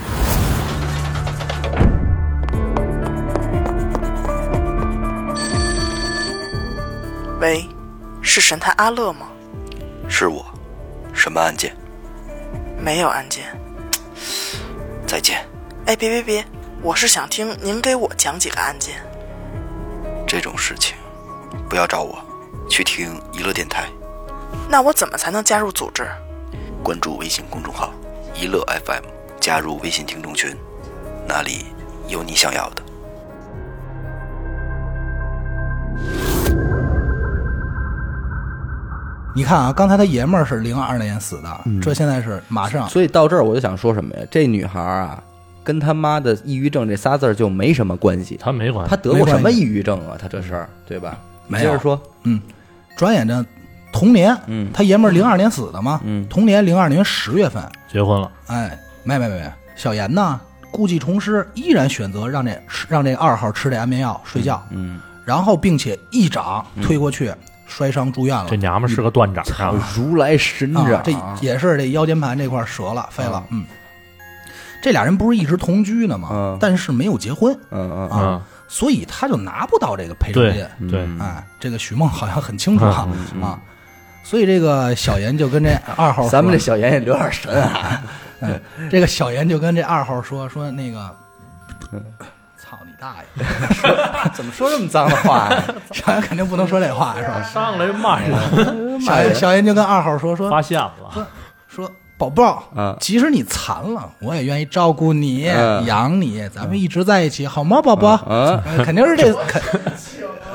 [7.39, 7.69] 喂，
[8.23, 9.27] 是神探阿乐吗？
[10.09, 10.45] 是我，
[11.13, 11.77] 什么案件？
[12.79, 13.45] 没有案件。
[15.07, 15.47] 再见。
[15.87, 16.45] 哎，别别别，
[16.83, 18.97] 我是想听您给我讲几个案件。
[20.27, 20.97] 这种事情，
[21.69, 22.19] 不要找我，
[22.69, 23.89] 去听娱乐电台，
[24.69, 26.09] 那我怎么才能加入组织？
[26.83, 27.93] 关注微信公众号
[28.41, 29.05] “娱乐 FM”，
[29.41, 30.57] 加入微信听众群，
[31.27, 31.67] 那里
[32.09, 32.83] 有你想要的。
[39.37, 42.89] 你看啊，刚才他爷们儿是零二年死的，这现在是马上。
[42.89, 44.23] 所以到这儿我就想说什么呀？
[44.31, 45.23] 这女孩儿啊，
[45.63, 48.39] 跟他妈的抑郁症这仨字儿就没什么关系。
[48.41, 50.17] 他没关系，她得过什么抑郁症啊？
[50.19, 51.19] 她这事儿对吧？
[51.49, 51.67] 没有。
[51.67, 52.41] 接着说，嗯，
[52.97, 53.45] 转眼着
[53.93, 54.71] 同年，嗯。
[54.73, 56.27] 他爷们儿零二年死的嘛，嗯。
[56.31, 67.31] 同年零二年十月份，结婚了，哎，没没没没，小严呢故技重施，依然选择让这吃让这二号吃这安眠药睡觉，嗯，然后并且一掌推过去，
[67.67, 68.57] 摔伤住院了这。
[68.57, 73.45] 娘们是个断掌操啊，如来神掌啊，，这也是这腰间盘这块折了，废了。
[73.51, 73.65] 嗯，
[74.83, 76.29] 这俩人不是一直同居呢吗？
[76.33, 80.43] 嗯但是没有结婚嗯嗯啊，嗯，所以他就拿不到这个赔偿
[80.79, 80.91] 金。
[80.91, 83.61] 对，哎，这个许梦好像很清楚啊、嗯啊，
[84.23, 88.03] 所以这个小严 就跟这二号说，咱们这小严也留点神啊。
[88.41, 91.17] 哎，这个小严就跟这二号说说那个，
[92.99, 93.45] 大爷！
[94.35, 95.63] 怎么说这么脏的话呀？
[95.93, 97.43] 小严肯定不能说这话是吧？
[97.53, 98.35] 上来骂人，
[99.01, 100.93] 小严小严就跟二号说说发现了，
[101.69, 108.17] 说宝宝，嗯即使你残了，我也愿意照顾你、嗯养你，咱们一直在一起，好吗，宝宝？
[108.85, 109.63] 肯定是这肯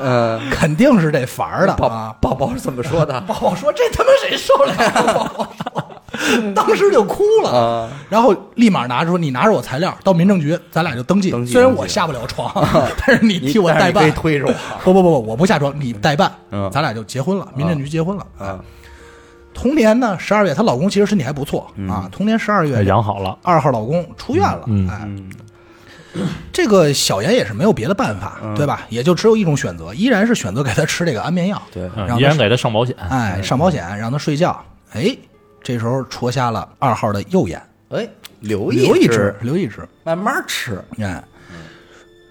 [0.04, 2.12] 嗯，肯定是这法儿的宝啊！
[2.20, 3.20] 宝宝是怎么说的？
[3.20, 5.61] 宝宝说：“这他妈谁受得了？”宝宝说，
[6.54, 11.30] 当时就哭了，啊然后立马拿出你拿着我材料到民政局，咱俩就登记。
[11.30, 12.52] 登记虽然我下不了床，
[13.06, 14.10] 但是你替我代办。
[14.12, 14.52] 推着我
[14.84, 18.26] 不不不不，我不下床，你代办，嗯咱俩就结婚了，民政局结婚了。
[18.38, 18.58] 啊。
[19.54, 22.08] 同年呢，十二月，她老公其实身体还不错啊。
[22.10, 26.20] 同年十二月，养好了，二号老公出院了，嗯哎，
[26.52, 28.86] 这个小严也是没有别的办法，对吧？
[28.88, 31.84] 也就只有一种选择，依然是选择给他吃这个安眠药，对
[32.18, 34.58] 依然给他上保险，哎，上保险让他睡觉。
[34.92, 35.14] 哎，
[35.62, 38.08] 这时候戳瞎了二号的右眼，哎，
[38.40, 39.88] 留留一只只，，留一只。
[40.04, 40.82] 慢慢吃。
[40.98, 41.22] 哎，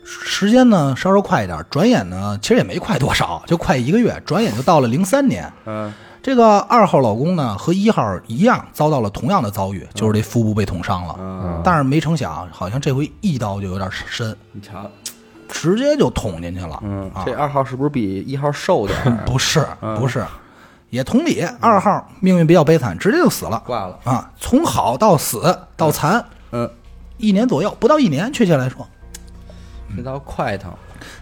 [0.03, 5.51] 时间呢稍稍快一点，转眼呢其实也没快多少，就快一个月，转眼就到了零三年。
[5.65, 11.15] 嗯这个二号老公呢和一号一样遭到了同样的遭遇，就是这腹部被捅伤了。
[11.17, 14.87] 嗯，但是没成想，好像这回一刀就有点深，你瞧，
[15.49, 16.79] 直接就捅进去了。
[16.83, 19.17] 嗯啊，这二号是不是比一号瘦点儿？
[19.25, 19.65] 不是
[19.97, 20.23] 不是，
[20.91, 23.97] 也同理，二号命运比较悲惨，直接就死了挂了。
[24.04, 24.32] 啊！
[24.38, 26.69] 从好到死到残，嗯，
[27.17, 28.88] 一年左右，不到一年，确切来说。
[29.95, 30.71] 这倒快疼。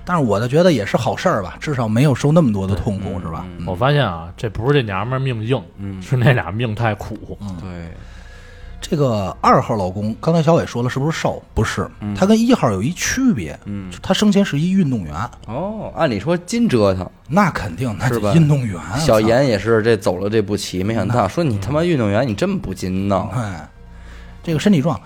[0.04, 3.46] 但是我就觉得也是好事儿吧，至少没有受那么多的痛苦，是吧？
[3.66, 5.64] 我发现啊，这不是这娘们儿命硬，
[6.02, 7.92] 是那俩命太苦，对，
[8.82, 11.42] 这个二号老公，刚才小伟说了，是不是瘦？
[11.54, 15.14] 不是，他跟一号有一区别，嗯，他生前是一运动员，
[15.48, 18.34] 哦，按理说金折腾，那肯定，那是吧？
[18.34, 23.30] 运动员小严也是这走了这步棋，没想到说你他妈运动员，你这么不筋闹。
[23.36, 23.70] 哎，
[24.42, 25.00] 这个身体壮，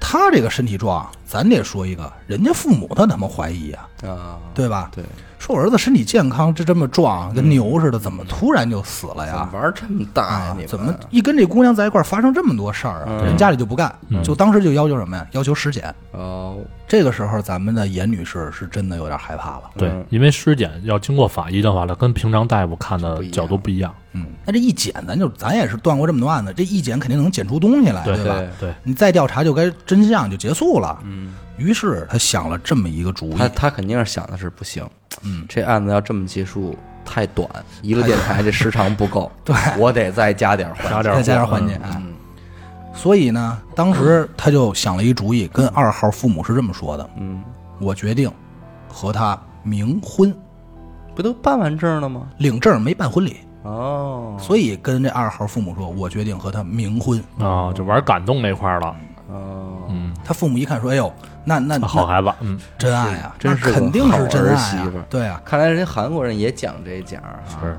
[0.00, 4.90] 他这个身体壮，咱得说一个，人家父母他他妈怀疑啊、啊，对吧？
[4.94, 5.04] 对，
[5.42, 9.58] 说我儿子身体健康，这这么壮，跟牛似的，怎么突然就死了呀么？
[9.58, 10.52] 玩这么大呀啊？
[10.52, 13.24] 你们怎么一跟这姑娘在一块儿发生这么多事儿啊？
[13.24, 15.26] 人家里就不干，就当时就要求什么呀？
[15.32, 15.92] 要求尸检。
[16.12, 19.62] 哦，这个时候，咱们的严女士是真的有点害怕了。
[19.76, 28.36] 对，因为尸检要经过法医的话，它跟平常大夫看的角度不一样，嗯，那这一检，咱就咱也是断过这么多案子，这一检肯定能检出东西来，对吧？
[28.38, 30.98] 对对，你再调查就该真相就结束了。
[31.04, 34.86] 嗯，于是他想了这么一个主意他，他肯定是想的是不行，
[35.22, 37.48] 嗯，这案子要这么结束太短，
[37.80, 42.12] 一个电台这时长不够， 对我得再加点环节，加点再加点火环节嗯。
[42.94, 47.42] 所以呢，当时他就想了一主意，跟二号父母是这么说的：嗯，
[47.80, 48.30] 我决定
[48.86, 50.34] 和他冥婚，
[51.14, 52.28] 不都办完证了吗？
[52.36, 57.22] 领证没办婚礼，哦，所以跟这二号父母说，我决定和他冥婚。
[57.38, 58.96] 啊，就玩感动那块儿了，
[59.28, 61.12] 哦，嗯，他父母一看说：“哎呦，
[61.44, 64.56] 那那那好孩子，嗯，真爱啊，真是肯定是真爱啊。
[64.56, 65.04] 媳妇儿！
[65.08, 67.78] 对啊，看来人家韩国人也讲这讲啊，是，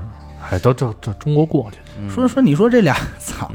[0.50, 3.50] 哎，都这这中国过去，说说你说这俩，操，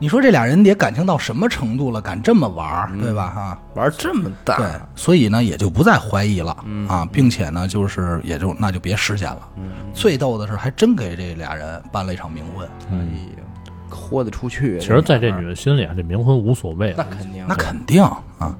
[0.00, 3.28] 你说这俩人得感情到什么程度了，敢这么玩儿，对吧？
[3.28, 6.56] 哈，玩这么大，对，所以呢也就不再怀疑了
[6.88, 9.46] 啊，并且呢就是也就那就别实现了。
[9.92, 13.44] 最逗的是，还真给这俩人办了一场冥婚，哎呀，
[13.90, 14.80] 豁得出去。
[14.80, 18.56] 其实，在这女的心里啊，这冥婚无所谓那，肯定，那肯定啊。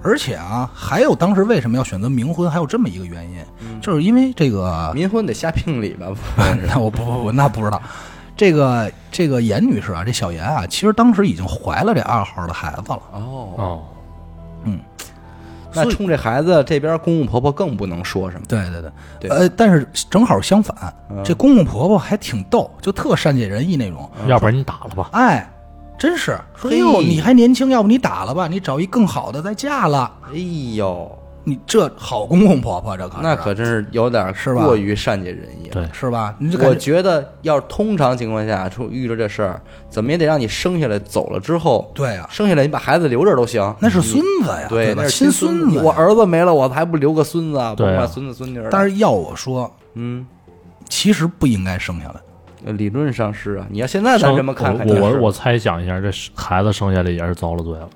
[0.00, 3.38] 而且啊，还有当时为什么要选择冥婚，还有这么一个原因，
[3.80, 6.06] 就是因为这个冥婚得下聘礼吧？
[6.68, 7.82] 那我不不不，那不知道。
[8.38, 13.02] 这个这个严女士啊，这小严啊，其实当时已经怀了这二号的孩子了。
[13.12, 13.82] 哦，哦，
[15.74, 18.46] 那冲这孩子这边公公婆婆更不能说什么。
[18.48, 19.30] 对对对，对。
[19.30, 20.74] 呃，但是正好相反，
[21.24, 24.08] 这公公婆婆还挺逗，就特善解人意那种。
[24.28, 25.50] 要不然你打了吧，哎，
[25.98, 26.78] 真是说，哎嘿。
[26.78, 30.10] 呦，你还年轻，要不你打了吧，你找一更好的再嫁了。
[30.32, 30.38] 哎
[30.76, 31.17] 呦，
[31.48, 35.72] 你这好公公婆婆，这可那可真是有点是吧过于善解人意了。
[35.72, 36.34] 对是吧？
[36.38, 43.74] 你这我觉得要是通常情况下出遇着这事儿，怎么也得让你生下来走了之后，对啊，生下来你把孩子留这儿都行。
[43.80, 45.02] 那是孙子呀，对，吧？
[45.02, 47.74] 那是亲孙孙子，我儿子没了，我还不留个孙子啊？
[47.74, 48.68] 对啊甭管孙子孙女儿。
[48.70, 50.26] 但是要我说，嗯，
[50.88, 52.72] 其实不应该生下来。
[52.72, 53.66] 理论上是啊。
[53.70, 57.88] 你要现在咱这么看看，我我我猜想一下，这孩子生下来也是遭了罪了。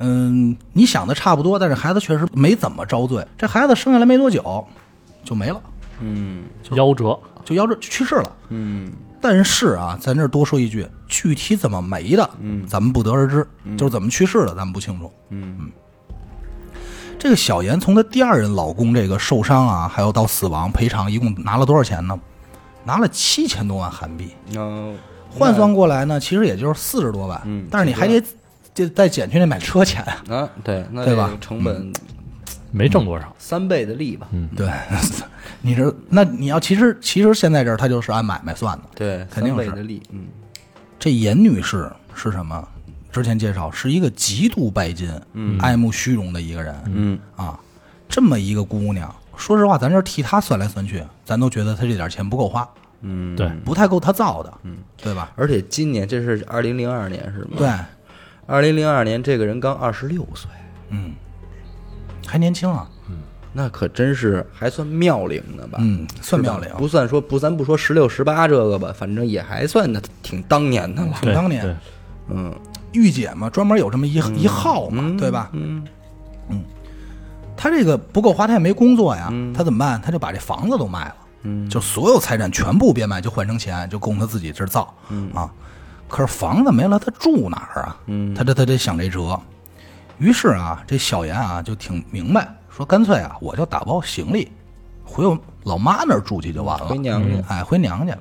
[0.00, 3.24] 嗯，你想的差不多，但是孩子确实没怎么遭罪。
[3.38, 4.66] 这孩子生下来没多久
[5.22, 5.60] 就没了，
[6.00, 8.32] 嗯夭折，就夭折去世了。
[8.48, 15.12] 嗯但是啊，咱这儿多说一句，具体怎么没的，嗯咱们不得而知，就是怎么去世的，咱们不清楚。
[15.28, 15.70] 嗯
[17.18, 22.18] 这个小严从她第二任老公这个受伤啊，还有到死亡赔偿，一共拿了多少钱呢？
[22.82, 24.96] 拿了七千多万韩币，嗯，
[25.30, 27.38] 换算过来呢，其实也就是四十多万。
[27.44, 28.22] 嗯但是你还得
[28.80, 31.92] 就再减去那买车钱，啊，对，那对吧这个成本
[32.72, 33.34] 没挣多少。
[33.38, 34.28] 三倍的利吧？
[34.56, 34.70] 对，
[35.60, 38.84] 你这那你要其实其实现在这儿他就是按买卖算的。
[38.94, 40.02] 对，肯定是三倍的利。
[40.10, 40.26] 嗯
[40.98, 42.66] 这严女士是什么？
[43.10, 45.10] 之前介绍是一个极度拜金、
[45.58, 46.74] 爱慕虚荣的一个人。
[46.86, 47.58] 嗯啊，
[48.08, 52.68] 这么一个姑娘，说实话，咱这儿替她算来算去，咱都觉得她这点钱不够花，
[53.00, 55.32] 嗯，对，不太够她造的，嗯，对吧？
[55.34, 57.56] 而且今年这是二零零二年是吗？
[57.56, 57.68] 对，，
[58.50, 60.50] 二零零二年这个人刚二十六岁，
[60.88, 61.12] 嗯，
[62.26, 62.90] 还年轻啊，
[63.52, 65.78] 那可真是还算妙龄呢吧？
[65.80, 71.12] 嗯，算妙龄是吧，不算说不，咱不说十六十八这个吧，反正也还算的挺当年的了。
[71.20, 71.76] 挺当年对
[72.30, 72.52] 嗯
[72.92, 75.50] 御姐嘛，专门有这么一、一号嘛，对吧？
[75.52, 75.86] 嗯
[76.48, 76.64] 嗯
[77.56, 80.00] 他这个不够花，他也没工作呀，他怎么办？
[80.02, 84.92] 他就把这房子都卖了，嗯就所有财产全部变卖，就换成钱，就供他自己这儿造，
[85.34, 85.48] 啊。
[86.10, 87.96] 可是房子没了，他住哪儿啊？
[88.06, 89.40] 嗯她这他得想这辙。
[90.18, 94.50] 于是啊，这小严啊就挺明白，说干脆啊，我就打包行李
[95.04, 98.14] 回我老妈那儿住去就完了，回娘家哎，回娘家。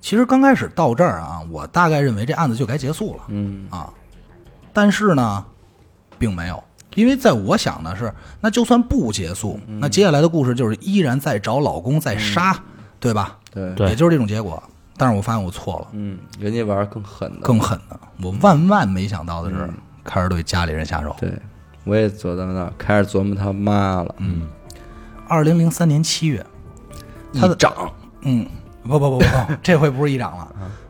[0.00, 3.88] 其实刚开始到这儿啊，我大概认为这案子就该结束了，嗯啊，
[4.72, 5.44] 但是呢，
[6.18, 6.62] 并没有，
[6.94, 12.56] 因为在我想的是，那就算不结束，那接下来的故事就是依然在找老公，在杀，
[13.00, 13.38] 对吧？
[13.50, 14.62] 对对也就是这种结果。
[14.98, 19.70] 但是我发现我错了，嗯，人家玩儿更狠的，更狠的，我万万没想到的是，
[20.04, 21.14] 开始对家里人下手。
[21.18, 21.32] 对。
[21.84, 24.42] 我也走到那儿开始琢磨他妈了，嗯，
[25.28, 26.44] 二零零三年七月，
[27.32, 27.72] 他的一掌，
[28.22, 28.44] 嗯，
[28.82, 29.24] 不不不不不，
[29.62, 30.48] 这回不是一长了，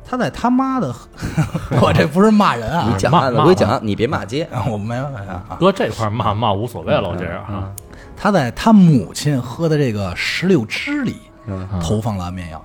[0.09, 0.95] 他在他妈的，
[1.83, 5.57] 我这不是骂人啊，你讲我给你讲案，你别骂街，啊我没办法啊。
[5.61, 7.71] 搁这块骂骂无所谓了，我这样啊，
[8.16, 11.16] 他在他母亲喝的这个石榴汁里
[11.47, 12.64] 嗯投放了安眠药，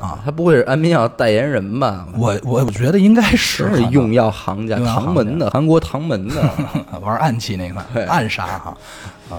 [0.00, 2.06] 啊，他不会是安眠药代言人吧？
[2.16, 6.50] 我我我觉得应该是是用药行家，唐门的，韩国唐门的，
[7.00, 8.76] 玩暗器那块暗杀哈
[9.30, 9.38] 啊。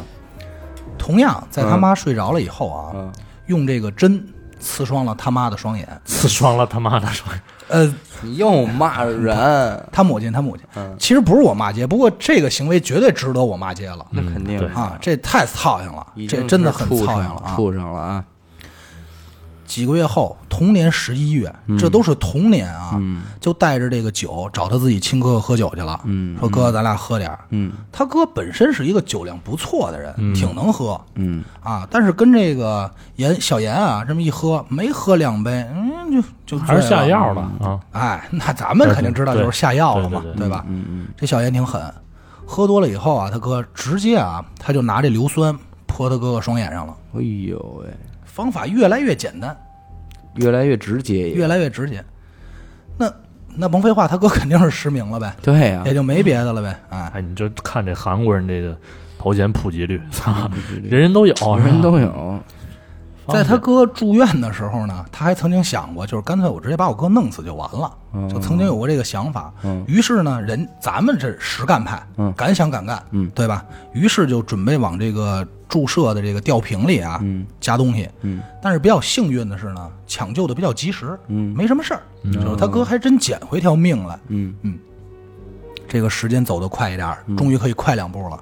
[0.97, 3.11] 同样，在他妈睡着了以后啊，嗯
[3.45, 4.21] 用这个针
[4.59, 5.87] 刺双了他妈的双眼。
[6.03, 7.41] 刺伤了他妈的双眼。
[7.69, 14.97] 呃，你又骂人，他母亲，他母亲，嗯其实不是我骂街，不过这个行为绝对值得我骂街了那肯定啊！
[14.99, 17.53] 这太操心了这真的很操心了啊！
[17.55, 18.23] 畜生了啊！
[19.67, 23.21] 几个月后，同年十一月，这都是同年啊，嗯。
[23.39, 25.99] 就带着这个酒找他自己亲哥哥喝酒去了。
[26.05, 27.37] 嗯说哥，咱俩喝点
[27.91, 30.99] 他哥本身是一个酒量不错的人，挺能喝。
[31.15, 31.43] 嗯。
[31.61, 37.79] 啊，但是跟这个严小严啊这么一喝，没喝两杯，嗯，就就还是下药了啊！
[37.91, 40.65] 哎，那咱们肯定知道就是下药了嘛，对对对吧？
[40.67, 41.07] 嗯嗯。
[41.17, 41.81] 这小严挺狠，
[42.45, 45.53] 喝多了以后啊，他哥直接啊，他就拿这硫酸
[45.97, 47.89] 泼他哥哥双眼上了，哎呦喂，
[48.23, 49.57] 方法越来越简单，
[50.35, 52.05] 越来越直接，越来越直接。
[52.99, 53.11] 那
[53.55, 55.81] 那甭废话，他哥肯定是失明了呗，对呀。
[55.87, 56.79] 也，就没别的了呗。
[56.89, 58.77] 哎，哎，你就看这韩国人这个
[59.17, 60.47] 头衔普及率，操，
[60.83, 62.39] 人人都有，人人都有。
[63.27, 67.91] 有，在他哥住院的时候呢，他还曾经想过，就是干脆我直接把我哥弄死就完了，
[68.29, 69.53] 就曾经有过这个想法。
[69.63, 69.83] 嗯。
[69.87, 72.33] 于是呢，人咱们这实干派，嗯。
[72.35, 73.29] 敢想敢干，嗯。
[73.35, 73.65] 对吧？
[73.93, 77.45] 于是就准备往这个注射的这个吊瓶里啊、嗯。
[77.59, 78.09] 加东西。
[78.21, 78.41] 嗯。
[78.61, 81.53] 但是比较幸运的是呢，抢救的比较及时，嗯。
[81.55, 82.01] 没什么事儿，
[82.31, 84.19] 就是他哥还真捡回条命来。
[84.27, 84.53] 嗯。
[85.89, 88.37] 这个时间走得快一点儿，终于可以快两步了。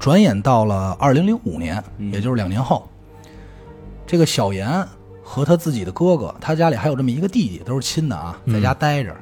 [0.00, 1.80] 转眼到了二零零五年，
[2.12, 2.88] 也就是两年后，
[4.06, 4.86] 这个小严
[5.22, 9.14] 和他自己的哥哥，他家里还有这么一个弟弟，都是亲的啊，在家待着。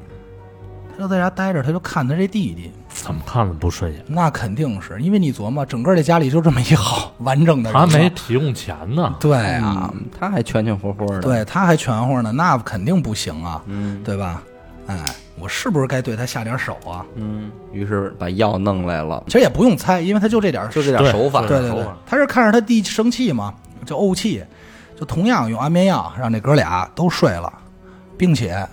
[0.93, 4.05] 他就在家待着，他就看他这弟弟，怎么看着不顺眼？
[4.07, 9.15] 那肯定是因为你琢磨，整个这家里就这么一好完整的人他，没提供钱呢。
[9.21, 14.43] 对啊，嗯他还全全活活的，，对，他还全乎呢，那肯定不行啊，嗯对吧？
[14.89, 17.07] 哎，我是不是该对他下点手啊？
[17.15, 23.55] 嗯，于是把药弄来了，其实也不用猜，因为他就这点儿就这点对手法，对对对，他是看着他弟生气嘛，
[23.87, 24.43] 就怄气，
[25.01, 27.51] 就同样用安眠药让这哥俩都睡了，
[28.19, 28.69] 并且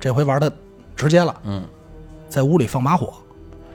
[0.00, 0.50] 这回玩的
[0.96, 1.68] 直接了，嗯，
[2.30, 3.12] 在屋里放把火，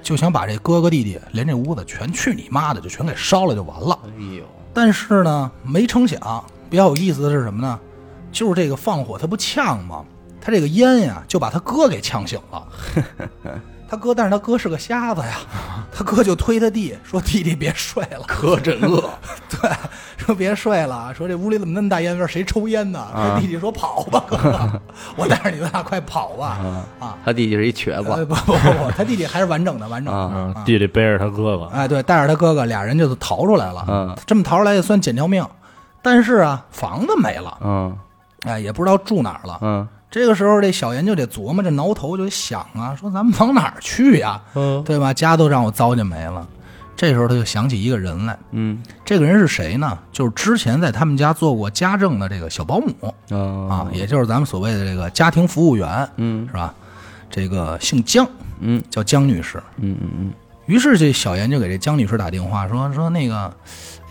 [0.01, 3.99] 就想把这哥哥弟弟连这屋子全去你妈的，就全给烧了就完了。
[4.05, 4.43] 哎呦，
[4.73, 7.79] 但是呢，没成想，比较有意思的是什么呢？
[8.31, 10.03] 就是这个放火，他不呛吗？
[10.41, 12.67] 他这个烟呀，就把他哥给呛醒了。
[13.91, 15.39] 他哥，但是他哥是个瞎子呀，
[15.91, 19.03] 他哥就推他弟说：“弟弟别睡了，哥真饿，
[19.49, 19.69] 对，
[20.15, 22.27] 说别睡了，说这屋里怎么那么大烟味儿？
[22.27, 22.99] 谁抽烟呢？
[23.01, 24.37] 啊他弟弟说跑吧，哥，
[25.17, 26.57] 我带着你们俩快跑吧！
[26.99, 30.19] 啊，他弟弟是一瘸呃子不不不不，他弟弟还是完整的，完整的。
[30.19, 33.83] 啊，嗯，弟弟背着他哥哥，哎，对，带着他哥哥俩人就逃出来了。
[33.89, 35.45] 嗯这么逃出来也算捡条命，
[36.01, 37.93] 但是啊，房子没了，嗯
[38.45, 39.59] 哎，也不知道住哪儿了。
[39.61, 44.39] 嗯这个时候，这小严就得琢磨，这挠头就得想啊，说咱们往哪儿去呀？
[44.53, 45.13] 嗯，对吧？
[45.13, 46.45] 家都让我糟践没了。
[46.97, 49.97] 这时候他就想起一个人来，嗯这个人是谁呢？
[50.11, 52.93] 就是之前在他们家做过家政的这个小保姆
[53.69, 56.71] 啊，也就是咱们所谓的这个家庭服务员，嗯是吧？
[57.29, 58.27] 这个姓江，
[58.59, 59.63] 嗯叫江女士。
[59.77, 60.31] 嗯嗯
[60.67, 63.51] 于是这小严就给这江女士打电话说说那个，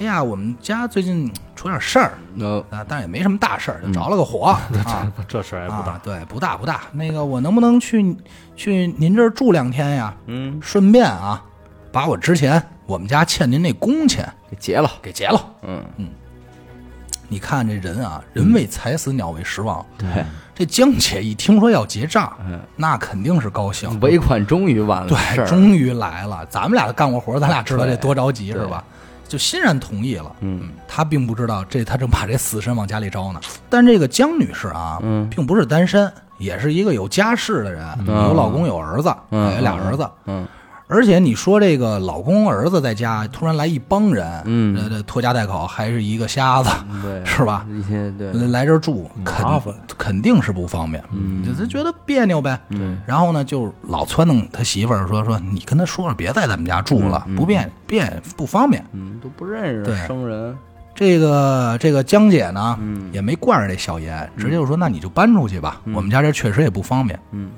[0.00, 4.44] 哎呀，我们家最近出点事儿嗯，啊，但是也没什么大事儿，就着了个火、
[4.84, 5.12] 啊。
[5.28, 6.80] 这事儿也不大啊，，对，不大不大。
[6.92, 8.16] 那个，我能不能去
[8.56, 10.14] 去您这儿住两天呀？
[10.26, 11.42] 嗯，顺便啊，
[11.92, 15.44] 把我之前我们家欠您那工钱给结了，给结了。
[15.62, 16.08] 嗯嗯，
[17.28, 19.84] 你看这人啊，人为财死，鸟为食亡。
[19.98, 20.24] 对，
[20.54, 24.00] 这江姐一听说要结账，嗯那肯定是高兴。
[24.00, 26.46] 尾款终于完了，对，终于来了。
[26.46, 28.82] 咱们俩干过活，咱俩知道这多着急是吧？
[29.30, 30.30] 就欣然同意了。
[30.40, 33.40] 嗯他并不知道这他正把这死神往家里招呢。
[33.68, 40.10] 但这个江女士啊，嗯并不是单身，也是一个有家室的人，有老公有儿子，嗯有俩儿子。
[40.26, 40.46] 嗯
[40.90, 45.02] 而且你说这个老公儿子在家突然来一帮人，嗯。
[45.06, 46.70] 拖家带口，还是一个瞎子，
[47.02, 47.64] 对， 是吧？
[48.18, 49.46] 对，来这儿住，肯
[49.96, 51.44] 肯定是不方便，嗯。
[51.44, 52.58] 就他觉得别扭呗。
[52.68, 58.84] 对，然后呢，就老撺弄他媳妇儿说说，你跟他说说，别在咱们家住了，不便便不方便。
[58.92, 59.96] 嗯，都不认识对。
[60.06, 60.56] 生人，
[60.94, 63.08] 这个这个江姐呢，嗯。
[63.12, 67.18] 也没惯着这小严，直接就说，那你就搬出去吧，我们家这确实也不方便。
[67.30, 67.50] 嗯。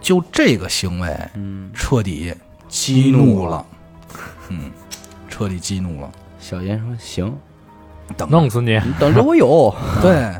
[0.00, 2.34] 就这个行为，嗯，彻底
[2.72, 3.66] 激怒了，
[4.48, 4.70] 嗯，
[5.28, 6.10] 彻底激怒了。
[6.40, 7.36] 小严说行，
[8.16, 8.72] 等弄死你！
[8.78, 10.34] 你等着我有， 对，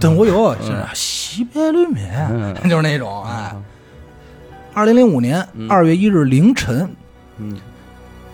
[0.00, 2.54] 等我有是西北绿面，嗯。
[2.68, 3.54] 就是那种哎。
[4.74, 6.90] 二零零五年二月一日凌晨，
[7.38, 7.56] 嗯。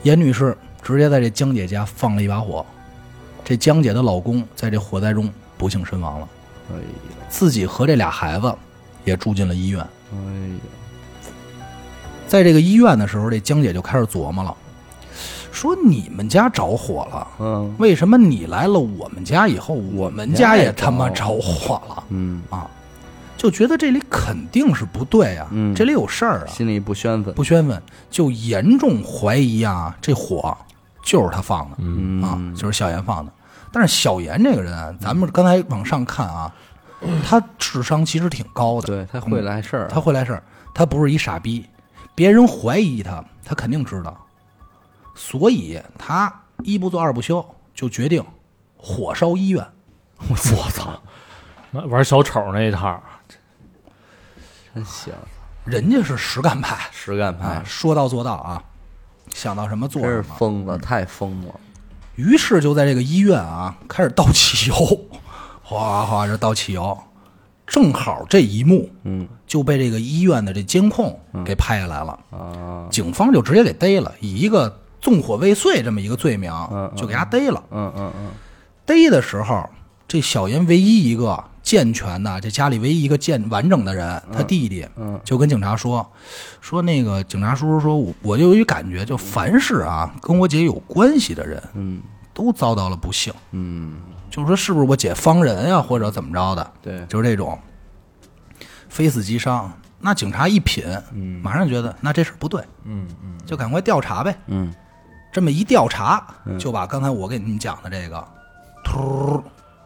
[0.02, 2.64] 严女士直接在这江姐家放了一把火，
[3.44, 6.28] 这江姐的老公在这火灾中不幸身亡了，
[6.70, 6.82] 哎呀。
[7.28, 8.50] 自己和这俩孩子
[9.04, 9.80] 也住进了医院。
[9.82, 10.60] 哎呀，
[12.32, 14.56] 在这个医院的时候，这江姐就开始琢磨了，
[15.52, 17.74] 说你们家着火了，嗯。
[17.76, 22.02] 为什么你来了我们家以后，我们家也他妈着着火了？
[22.08, 22.66] 嗯，啊？
[23.36, 25.74] 就觉得这里肯定是不对啊，嗯。
[25.74, 30.56] 这里有事儿啊，心里不宣愤，不宣愤，就严重怀疑啊，这火
[31.04, 33.30] 就是他放的、嗯，啊，就是小严放的。
[33.70, 36.50] 但是小严这个人啊，咱们刚才往上看啊，
[37.28, 41.66] 他智商其实挺高的，对他会来事儿，他会来事儿，他不是一傻逼，
[42.14, 44.26] 别人怀疑他，他肯定知道，
[45.14, 47.44] 所以他一不做二不休，
[47.74, 48.24] 就决定
[48.76, 49.66] 火烧医院。
[50.28, 50.36] 我
[50.70, 51.00] 操，
[51.72, 53.02] 玩玩小丑那一套，
[54.74, 55.12] 真行，
[55.64, 56.88] 人家是实干派。
[56.92, 58.62] 实干啊派，，说到做到啊，
[59.30, 60.34] 想到什么做真是什么。
[60.36, 61.60] 疯了，太疯了，
[62.14, 64.74] 于是就在这个医院啊，开始倒汽油，
[65.62, 66.96] 哗哗这倒汽油，
[67.72, 69.26] 正好这一幕，嗯。
[69.46, 72.18] 就被这个医院的这监控给拍下来了。
[72.30, 77.62] 啊，警方就直接给逮了，以一个纵火未遂这么一个罪名嗯，嗯就给他逮了。
[77.70, 78.30] 嗯嗯嗯，
[78.86, 79.68] 逮的时候，
[80.08, 85.20] 这小严唯一一个健全的，这家里唯一一个健完整的人，他弟弟，嗯。
[85.22, 86.06] 就跟警察说，
[86.62, 92.00] 说那个警察叔叔说，我我就有一感觉，就凡是啊跟我姐有关系的人，嗯
[92.34, 93.96] 都遭到了不幸，嗯，
[94.30, 97.58] 就是说是不是我姐方人呀、或者怎么着的，对，就是这种
[98.88, 99.72] 非死即伤。
[100.04, 104.36] 那警察一品，嗯马上觉得那这事儿不对，嗯嗯，就赶快调查呗。
[104.46, 104.74] 嗯
[105.32, 106.26] 这么一调查，
[106.58, 108.22] 就把刚才我给你们讲的这个，
[108.84, 109.42] 突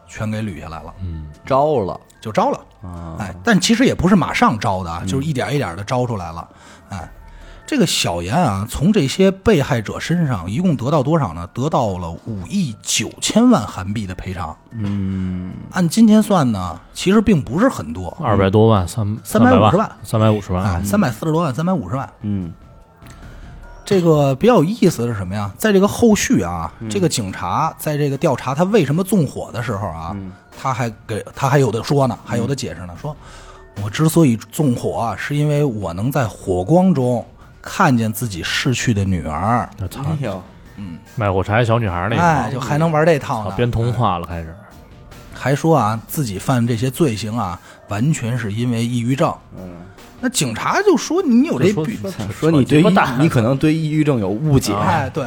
[0.08, 2.60] 全给捋下来了，嗯招了就招了。
[2.82, 6.48] 啊，哎，但其实也不是马上招的啊，就是一点一点的招出来了。
[6.88, 7.08] 哎，
[7.66, 11.48] 这个小严啊，从这些被害者身上一共得到多少呢？
[11.52, 14.56] 得到了五亿九千万韩币的赔偿。
[14.70, 22.08] 嗯，按今天算呢，其实并不是很多，二百多万，三三百五十万，三百五十万哎，，三百四十多万，三百五十万。
[22.22, 22.52] 嗯
[23.84, 25.50] 这个比较有意思的是什么呀？
[25.56, 30.16] 在这个后续啊，这个警察在这个调查他为什么纵火的时候啊，
[30.56, 33.16] 他还给他还有的说呢，还有的解释呢，说
[33.84, 37.24] 我之所以纵火啊，是因为我能在火光中
[37.68, 40.42] 看见自己逝去的女儿，我操，哎呦，
[41.16, 42.22] 卖火柴小女孩那个。
[42.22, 44.54] 哎，就还能玩这套呢，编童话了，开始。
[45.34, 49.34] 还说啊自己犯这些罪行啊，完全是因为抑郁症。
[49.58, 49.70] 嗯，
[50.20, 52.82] 那警察就说你有这说病，说说你对
[53.18, 55.26] 你可能对抑郁症有误解，哎，对，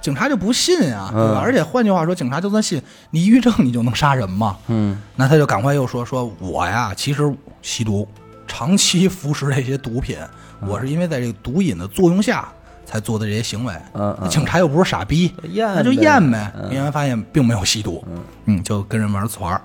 [0.00, 1.34] 警察就不信啊，对吧？
[1.34, 4.56] 嗯而且换句话说，警察就算信你抑郁症，你就能杀人吗？
[4.68, 4.98] 嗯。
[5.16, 7.32] 那他就赶快又说说我呀，其实
[7.62, 8.08] 吸毒，
[8.46, 10.16] 长期服食这些毒品，
[10.60, 12.48] 我是因为在这个毒瘾的作用下
[12.84, 13.74] 才做的这些行为。
[13.94, 16.52] 嗯警察又不是傻逼，验那就验呗。
[16.56, 18.04] 嗯验完发现并没有吸毒，
[18.46, 19.60] 嗯，就跟人玩团儿。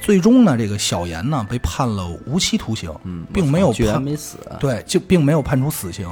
[0.00, 6.08] 最终呢，这个小严呢被判了无期徒刑，嗯，并没有判没死，对，就并没有判处死刑。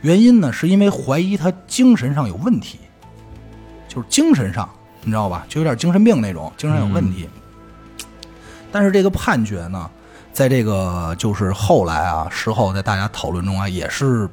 [0.00, 2.78] 原因呢，是因为怀疑他精神上有问题，
[3.86, 4.68] 就是精神上，
[5.02, 5.44] 你知道吧？
[5.48, 7.28] 就有点精神病那种，精神上有问题。
[8.72, 9.90] 但是这个判决呢，
[10.38, 14.24] 在这个就是后来啊，事后在大家讨论中啊，也是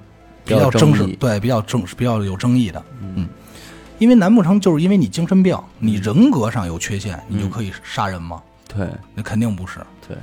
[0.44, 2.80] 比较比较争争议，议对，比较争比较有争议的。
[3.02, 3.28] 嗯，
[3.98, 8.40] 因为难不成就是因为你精神病，你人格上有缺陷，你就可以杀人吗？
[8.68, 9.80] 对那肯定不是。
[10.08, 10.16] 对，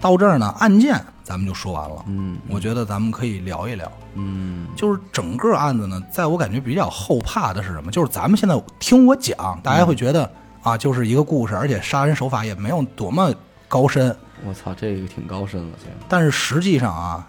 [0.00, 2.02] 到这儿呢，案件咱们就说完了。
[2.06, 7.90] 嗯我觉得咱们可以聊一聊，嗯就是整个案子呢，在我感觉比较后怕的是什么？
[7.90, 13.30] 就是咱们现在听我讲，大家会觉得、啊，就是一个故事，而且杀人手法也没有多么
[13.68, 14.16] 高深，
[14.46, 17.26] 我操，这个挺高深了，这个但是实际上啊，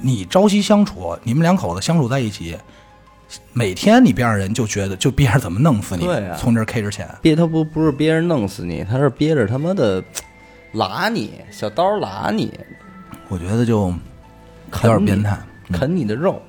[0.00, 2.56] 你朝夕相处，你们两口子相处在一起，
[3.52, 10.02] 每天你边上人就觉得就憋着怎么弄死你，对啊从这儿 K 着钱，憋他不不是憋着弄死你，他是憋着他妈的
[10.72, 12.52] 拉你，小刀拉你，
[13.28, 13.94] 我觉得就有
[14.70, 15.38] 啃你点变态。
[15.70, 16.40] 啃你的肉，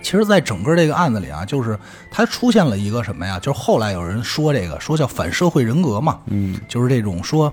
[0.00, 1.78] 其实，在整个这个案子里啊，就是
[2.10, 3.38] 他出现了一个什么呀？
[3.38, 7.52] 就是后来有人说这个，说叫反社会人格嘛，嗯就是这种说，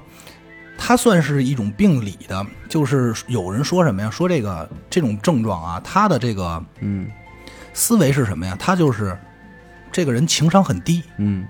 [0.83, 4.09] 它算是一种病理的，就是有人说什么呀？
[4.09, 7.07] 说这个这种症状啊，他的这个嗯
[7.71, 8.57] 思维是什么呀？
[8.59, 9.15] 他就是
[9.91, 11.47] 这个人情商很低，嗯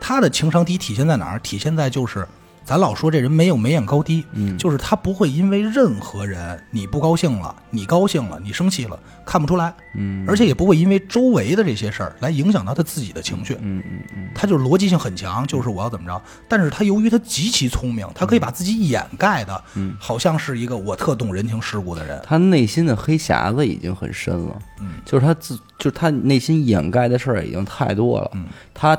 [0.00, 1.38] 他的情商低体现在哪儿？
[1.38, 2.26] 体现在就是
[2.64, 13.54] 咱老说这人没有眉眼高低，嗯就是他不会因为任何人你不高兴了，你高兴了，你生气了，看不出来，嗯而且也不会因为周围的这些事儿来影响到他自己的情绪。
[13.60, 22.22] 嗯嗯嗯他就是逻辑性很强，就是我要怎么着，但是他由于他极其聪明，他可以把自己掩盖的，嗯好像是一个我特懂人情世故的人。
[22.24, 28.96] 他内心的黑匣子已经很深了，嗯，就是他自就是他内心掩盖的事儿已经太多了，嗯，他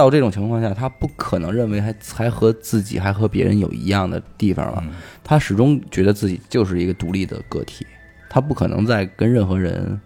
[0.00, 4.92] 到这种情况下，他不可能认为还还和自己还和别人有一样的地方了，嗯
[5.22, 7.86] 他始终觉得自己就是一个独立的个体，
[8.30, 10.00] 他不可能再跟任何人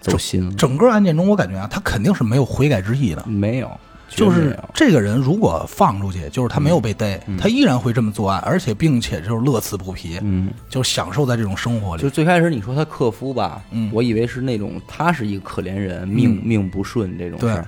[0.00, 3.24] 走心了，整个案件中，我感觉啊，他肯定是没有悔改之意的。
[3.24, 3.70] 没有，
[4.08, 12.02] 就是这个人如果放出去，就是他没有被逮，他依然会这么作案，而且并且就是乐此不疲，嗯，就是享受在这种生活里。
[12.02, 17.66] 就最开始你说他克夫吧，嗯我以为是那种他是一个可怜人，命、嗯命不顺这种事对儿，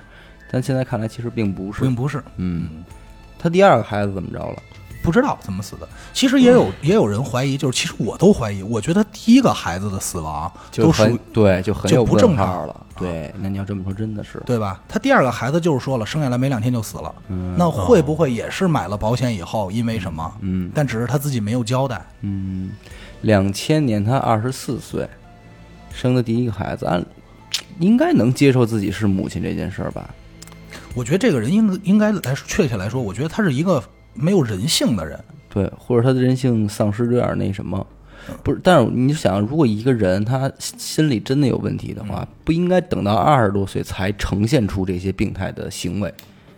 [0.55, 2.69] 但现在看来其实并不是，并不是嗯，
[3.37, 4.55] 他第二个孩子怎么着了？
[5.03, 5.89] 不知道怎么死的。
[6.13, 12.85] 其实也有也有人怀疑，就是其实我都怀疑，我觉得第一个孩子的死亡就很都属于对，就很就不正常号了。
[12.97, 14.81] 对，那你要这么说，真的是，对吧？
[14.87, 20.33] 他第二个孩子就是说了，生下来没两天就死了，嗯那会不会也是买了保险以后，因为什么？
[20.39, 22.01] 嗯但只是他自己没有交代。
[22.21, 22.71] 嗯，
[23.23, 25.05] 两千年他二十四岁，
[25.93, 27.05] 生的第一个孩子，按
[27.79, 30.09] 应该能接受自己是母亲这件事儿吧？
[30.95, 33.83] 我觉得这个人应应该来说确切来说，我觉得他是一个
[34.13, 35.19] 没有人性的人。
[35.49, 37.85] 对，或者他的人性丧失有点那什么。
[38.43, 46.11] 不是，但是你想，如果一个人他心里真的有问题的话，不应该等到二十多岁才呈现出这些病态的行为。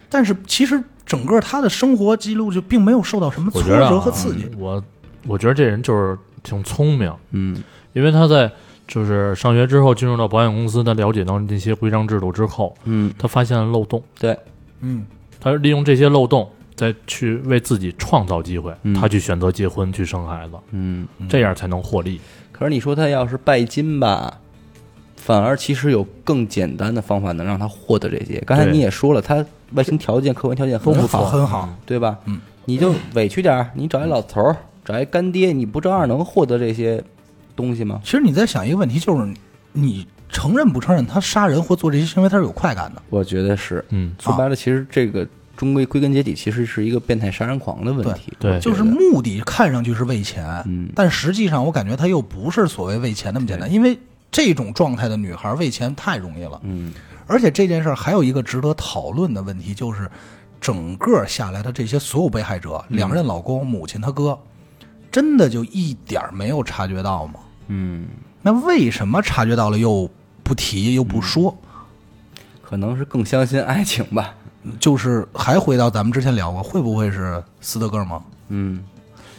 [0.07, 4.49] 但是其实整个他的生活记录就并没有受到什么挫折和刺激。
[4.57, 4.81] 我
[5.25, 7.61] 我觉得这人就是挺聪明，嗯
[7.93, 8.49] 因为他在
[8.87, 14.37] 就是上学之后进入到保险公司，他了解到这些规章制度之后，嗯，他发现了漏洞，对，
[14.81, 15.05] 嗯，
[15.39, 21.07] 他利用这些漏洞再去为自己创造机会，嗯他去选择结婚去生孩子，嗯。
[21.27, 22.21] 这样才能获利。
[22.51, 24.39] 可是你说他要是拜金吧，
[25.15, 28.41] 反而其实有更简单的方法能让他获得这些。
[28.45, 31.69] 刚才你也说了，他外形条件、客观条件很很好，很好。
[31.85, 32.17] 对吧？
[32.25, 37.03] 嗯，你就委屈点儿，你找一老头儿，找一干爹，你不照样能获得这些
[37.57, 37.99] 东西吗？
[38.05, 39.33] 其实你在想一个问题，就是
[39.73, 43.01] 你承认不承认他杀人或做这些行为他是有快感的？
[43.09, 43.83] 我觉得是。
[43.89, 45.27] 嗯，说白了，其实这个
[45.57, 48.31] 终归归根结底，其实是一个变态杀人狂的问题。
[48.39, 53.99] 对对就是目的看上去是为钱，嗯但实际上我感觉他又不是所谓为钱那么简单，因为
[54.31, 56.61] 这种状态的女孩为钱太容易了。
[56.63, 56.93] 嗯
[57.29, 60.09] 而且这件事儿还有一个值得讨论的问题，就是
[60.61, 64.39] 整个下来的这些所有被害者，两任老公、母亲、他哥，
[65.11, 67.41] 真的就一点没有察觉到吗？
[67.67, 68.07] 嗯，
[68.41, 70.09] 那为什么察觉到了又
[70.43, 71.57] 不提又不说？
[72.61, 74.33] 可能是更相信爱情吧。
[74.81, 78.21] 就是还回到咱们之前聊过，会不会是斯德哥尔摩？
[78.49, 78.83] 嗯，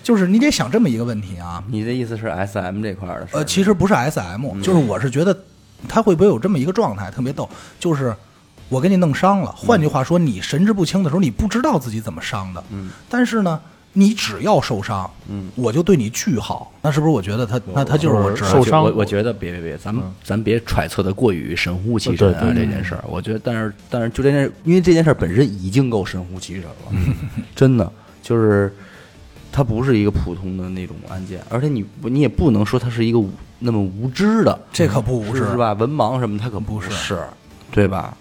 [0.03, 3.37] 就是你得想这么一个问题啊，你的意思是 S M 这块儿的事？
[3.37, 5.39] 呃，其实不是 S M，、就是我是觉得
[5.87, 7.47] 他会不会有这么一个状态，特别逗，
[7.79, 8.17] 就是
[8.71, 9.53] 我给你弄伤了。
[9.53, 12.65] 换句话说，你神志不清的时候，你不知道自己怎么伤的。
[12.71, 13.61] 嗯，但是呢，
[13.93, 16.73] 你只要受伤，嗯，我就对你巨好。
[16.83, 17.11] 那是不是？
[17.11, 23.03] 我觉得他那他就是我知道受伤我我觉得别别别，咱们、嗯咱别揣测的过于神乎其神啊对对这件事儿。
[23.09, 26.93] 我觉得，但是但是就这件事，因为这件事儿本身已经够神乎其神了，
[27.57, 27.91] 真的
[28.23, 28.73] 就是
[29.51, 35.73] 它不是一个普通的那种案件，而且你你也不能说它是一个无那么无知的，这可不无知是吧？
[35.73, 37.19] 文盲什么，他可不是，
[37.73, 38.17] 对吧？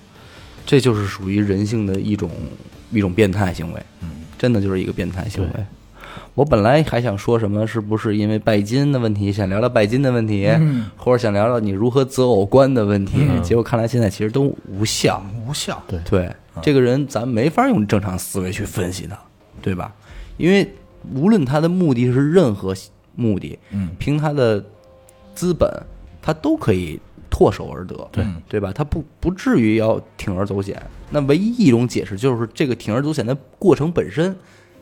[0.65, 2.29] 这就是属于人性的一种
[2.91, 5.49] 一种变态行为，嗯，真的就是一个变态行为。
[6.33, 15.23] 我本来还想说什么，是不是因为拜金的问题，想聊聊拜金的问题，嗯或者想聊聊你如何择偶观的问题，嗯结果看来现在其实都无效。
[15.47, 15.81] 无效。
[15.87, 16.31] 对对，
[16.61, 19.17] 这个人咱没法用正常思维去分析他，
[19.63, 19.91] 对吧？
[20.37, 20.71] 因为
[21.15, 22.71] 无论他的目的是任何
[23.15, 24.63] 目的，嗯凭他的
[25.33, 25.67] 资本，
[26.21, 26.99] 他都可以
[27.37, 28.71] 唾手而得，对对吧？
[28.73, 30.81] 他不不至于要铤而走险。
[31.09, 34.35] 那唯一一种解释就是这个铤而走险的过程本身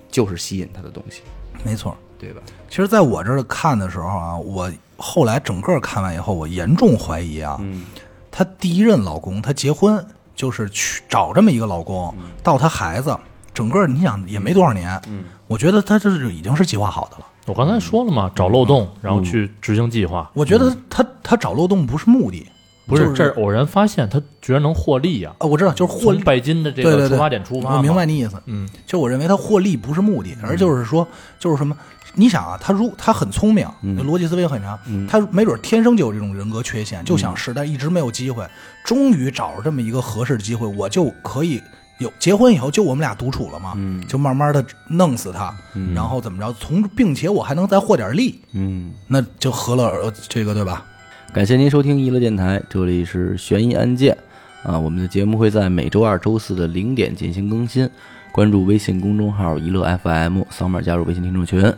[0.10, 1.22] 就是吸引他的东西，
[1.64, 1.96] 没错。
[2.18, 2.42] 对吧？
[2.70, 7.84] 其实，在我这儿看的时候啊，我后来整个看完以后，我严重怀疑啊，嗯
[8.32, 10.04] 她第一任老公，她结婚
[10.34, 13.16] 就是去找这么一个老公，到她孩子，
[13.54, 17.26] 整个你想也没多少年，嗯我觉得她这是已经是计划好的了。
[17.46, 20.30] 我刚才说了嘛，找漏洞，然后去执行计划。
[20.34, 22.46] 我觉得他他找漏洞不是目的，
[22.88, 25.32] 不是，就是这是偶然发现，他居然能获利呀！
[25.40, 26.24] 啊，我知道，就是获利。
[26.24, 28.42] 拜金的这对对对，个出发点出发嘛，我明白你意思。
[28.46, 31.08] 嗯，就我认为他获利不是目的，而就是说，
[31.40, 31.76] 就是什么？
[32.18, 38.48] 你想啊，他如他很聪明，逻辑思维很强，他没准天生就有这种人格缺陷，就想试，但一直没有机会。
[38.86, 41.62] 终于找着这么一个合适的机会，我就可以
[42.00, 46.54] 有结婚以后就我们俩独处了嘛，嗯就慢慢的弄死他，嗯然后怎么着？
[46.60, 48.94] 从并且我还能再获点利，嗯。
[49.08, 50.86] 那就合了呃这个对吧？
[51.34, 54.18] 感谢您收听娱乐电台，这里是悬疑案件
[54.64, 54.78] 啊。
[54.78, 57.90] 我们的节目会在每周二、周四的零点进行更新。
[58.32, 61.74] 关注微信公众号“娱乐 FM”，扫码加入微信听众群，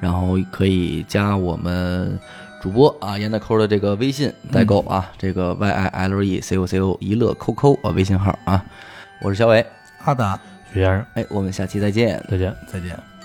[0.00, 2.18] 然后可以加我们
[2.62, 8.64] 主播啊严大抠的这个微信代购啊，这个 Y I L E C O C O 一乐扣扣啊微信号啊。
[9.20, 9.66] 我是小伟，
[10.04, 10.38] 阿达，
[10.72, 12.22] 徐先生，哎，我们下期再见。
[12.30, 12.54] 再见。
[12.72, 13.17] 再见。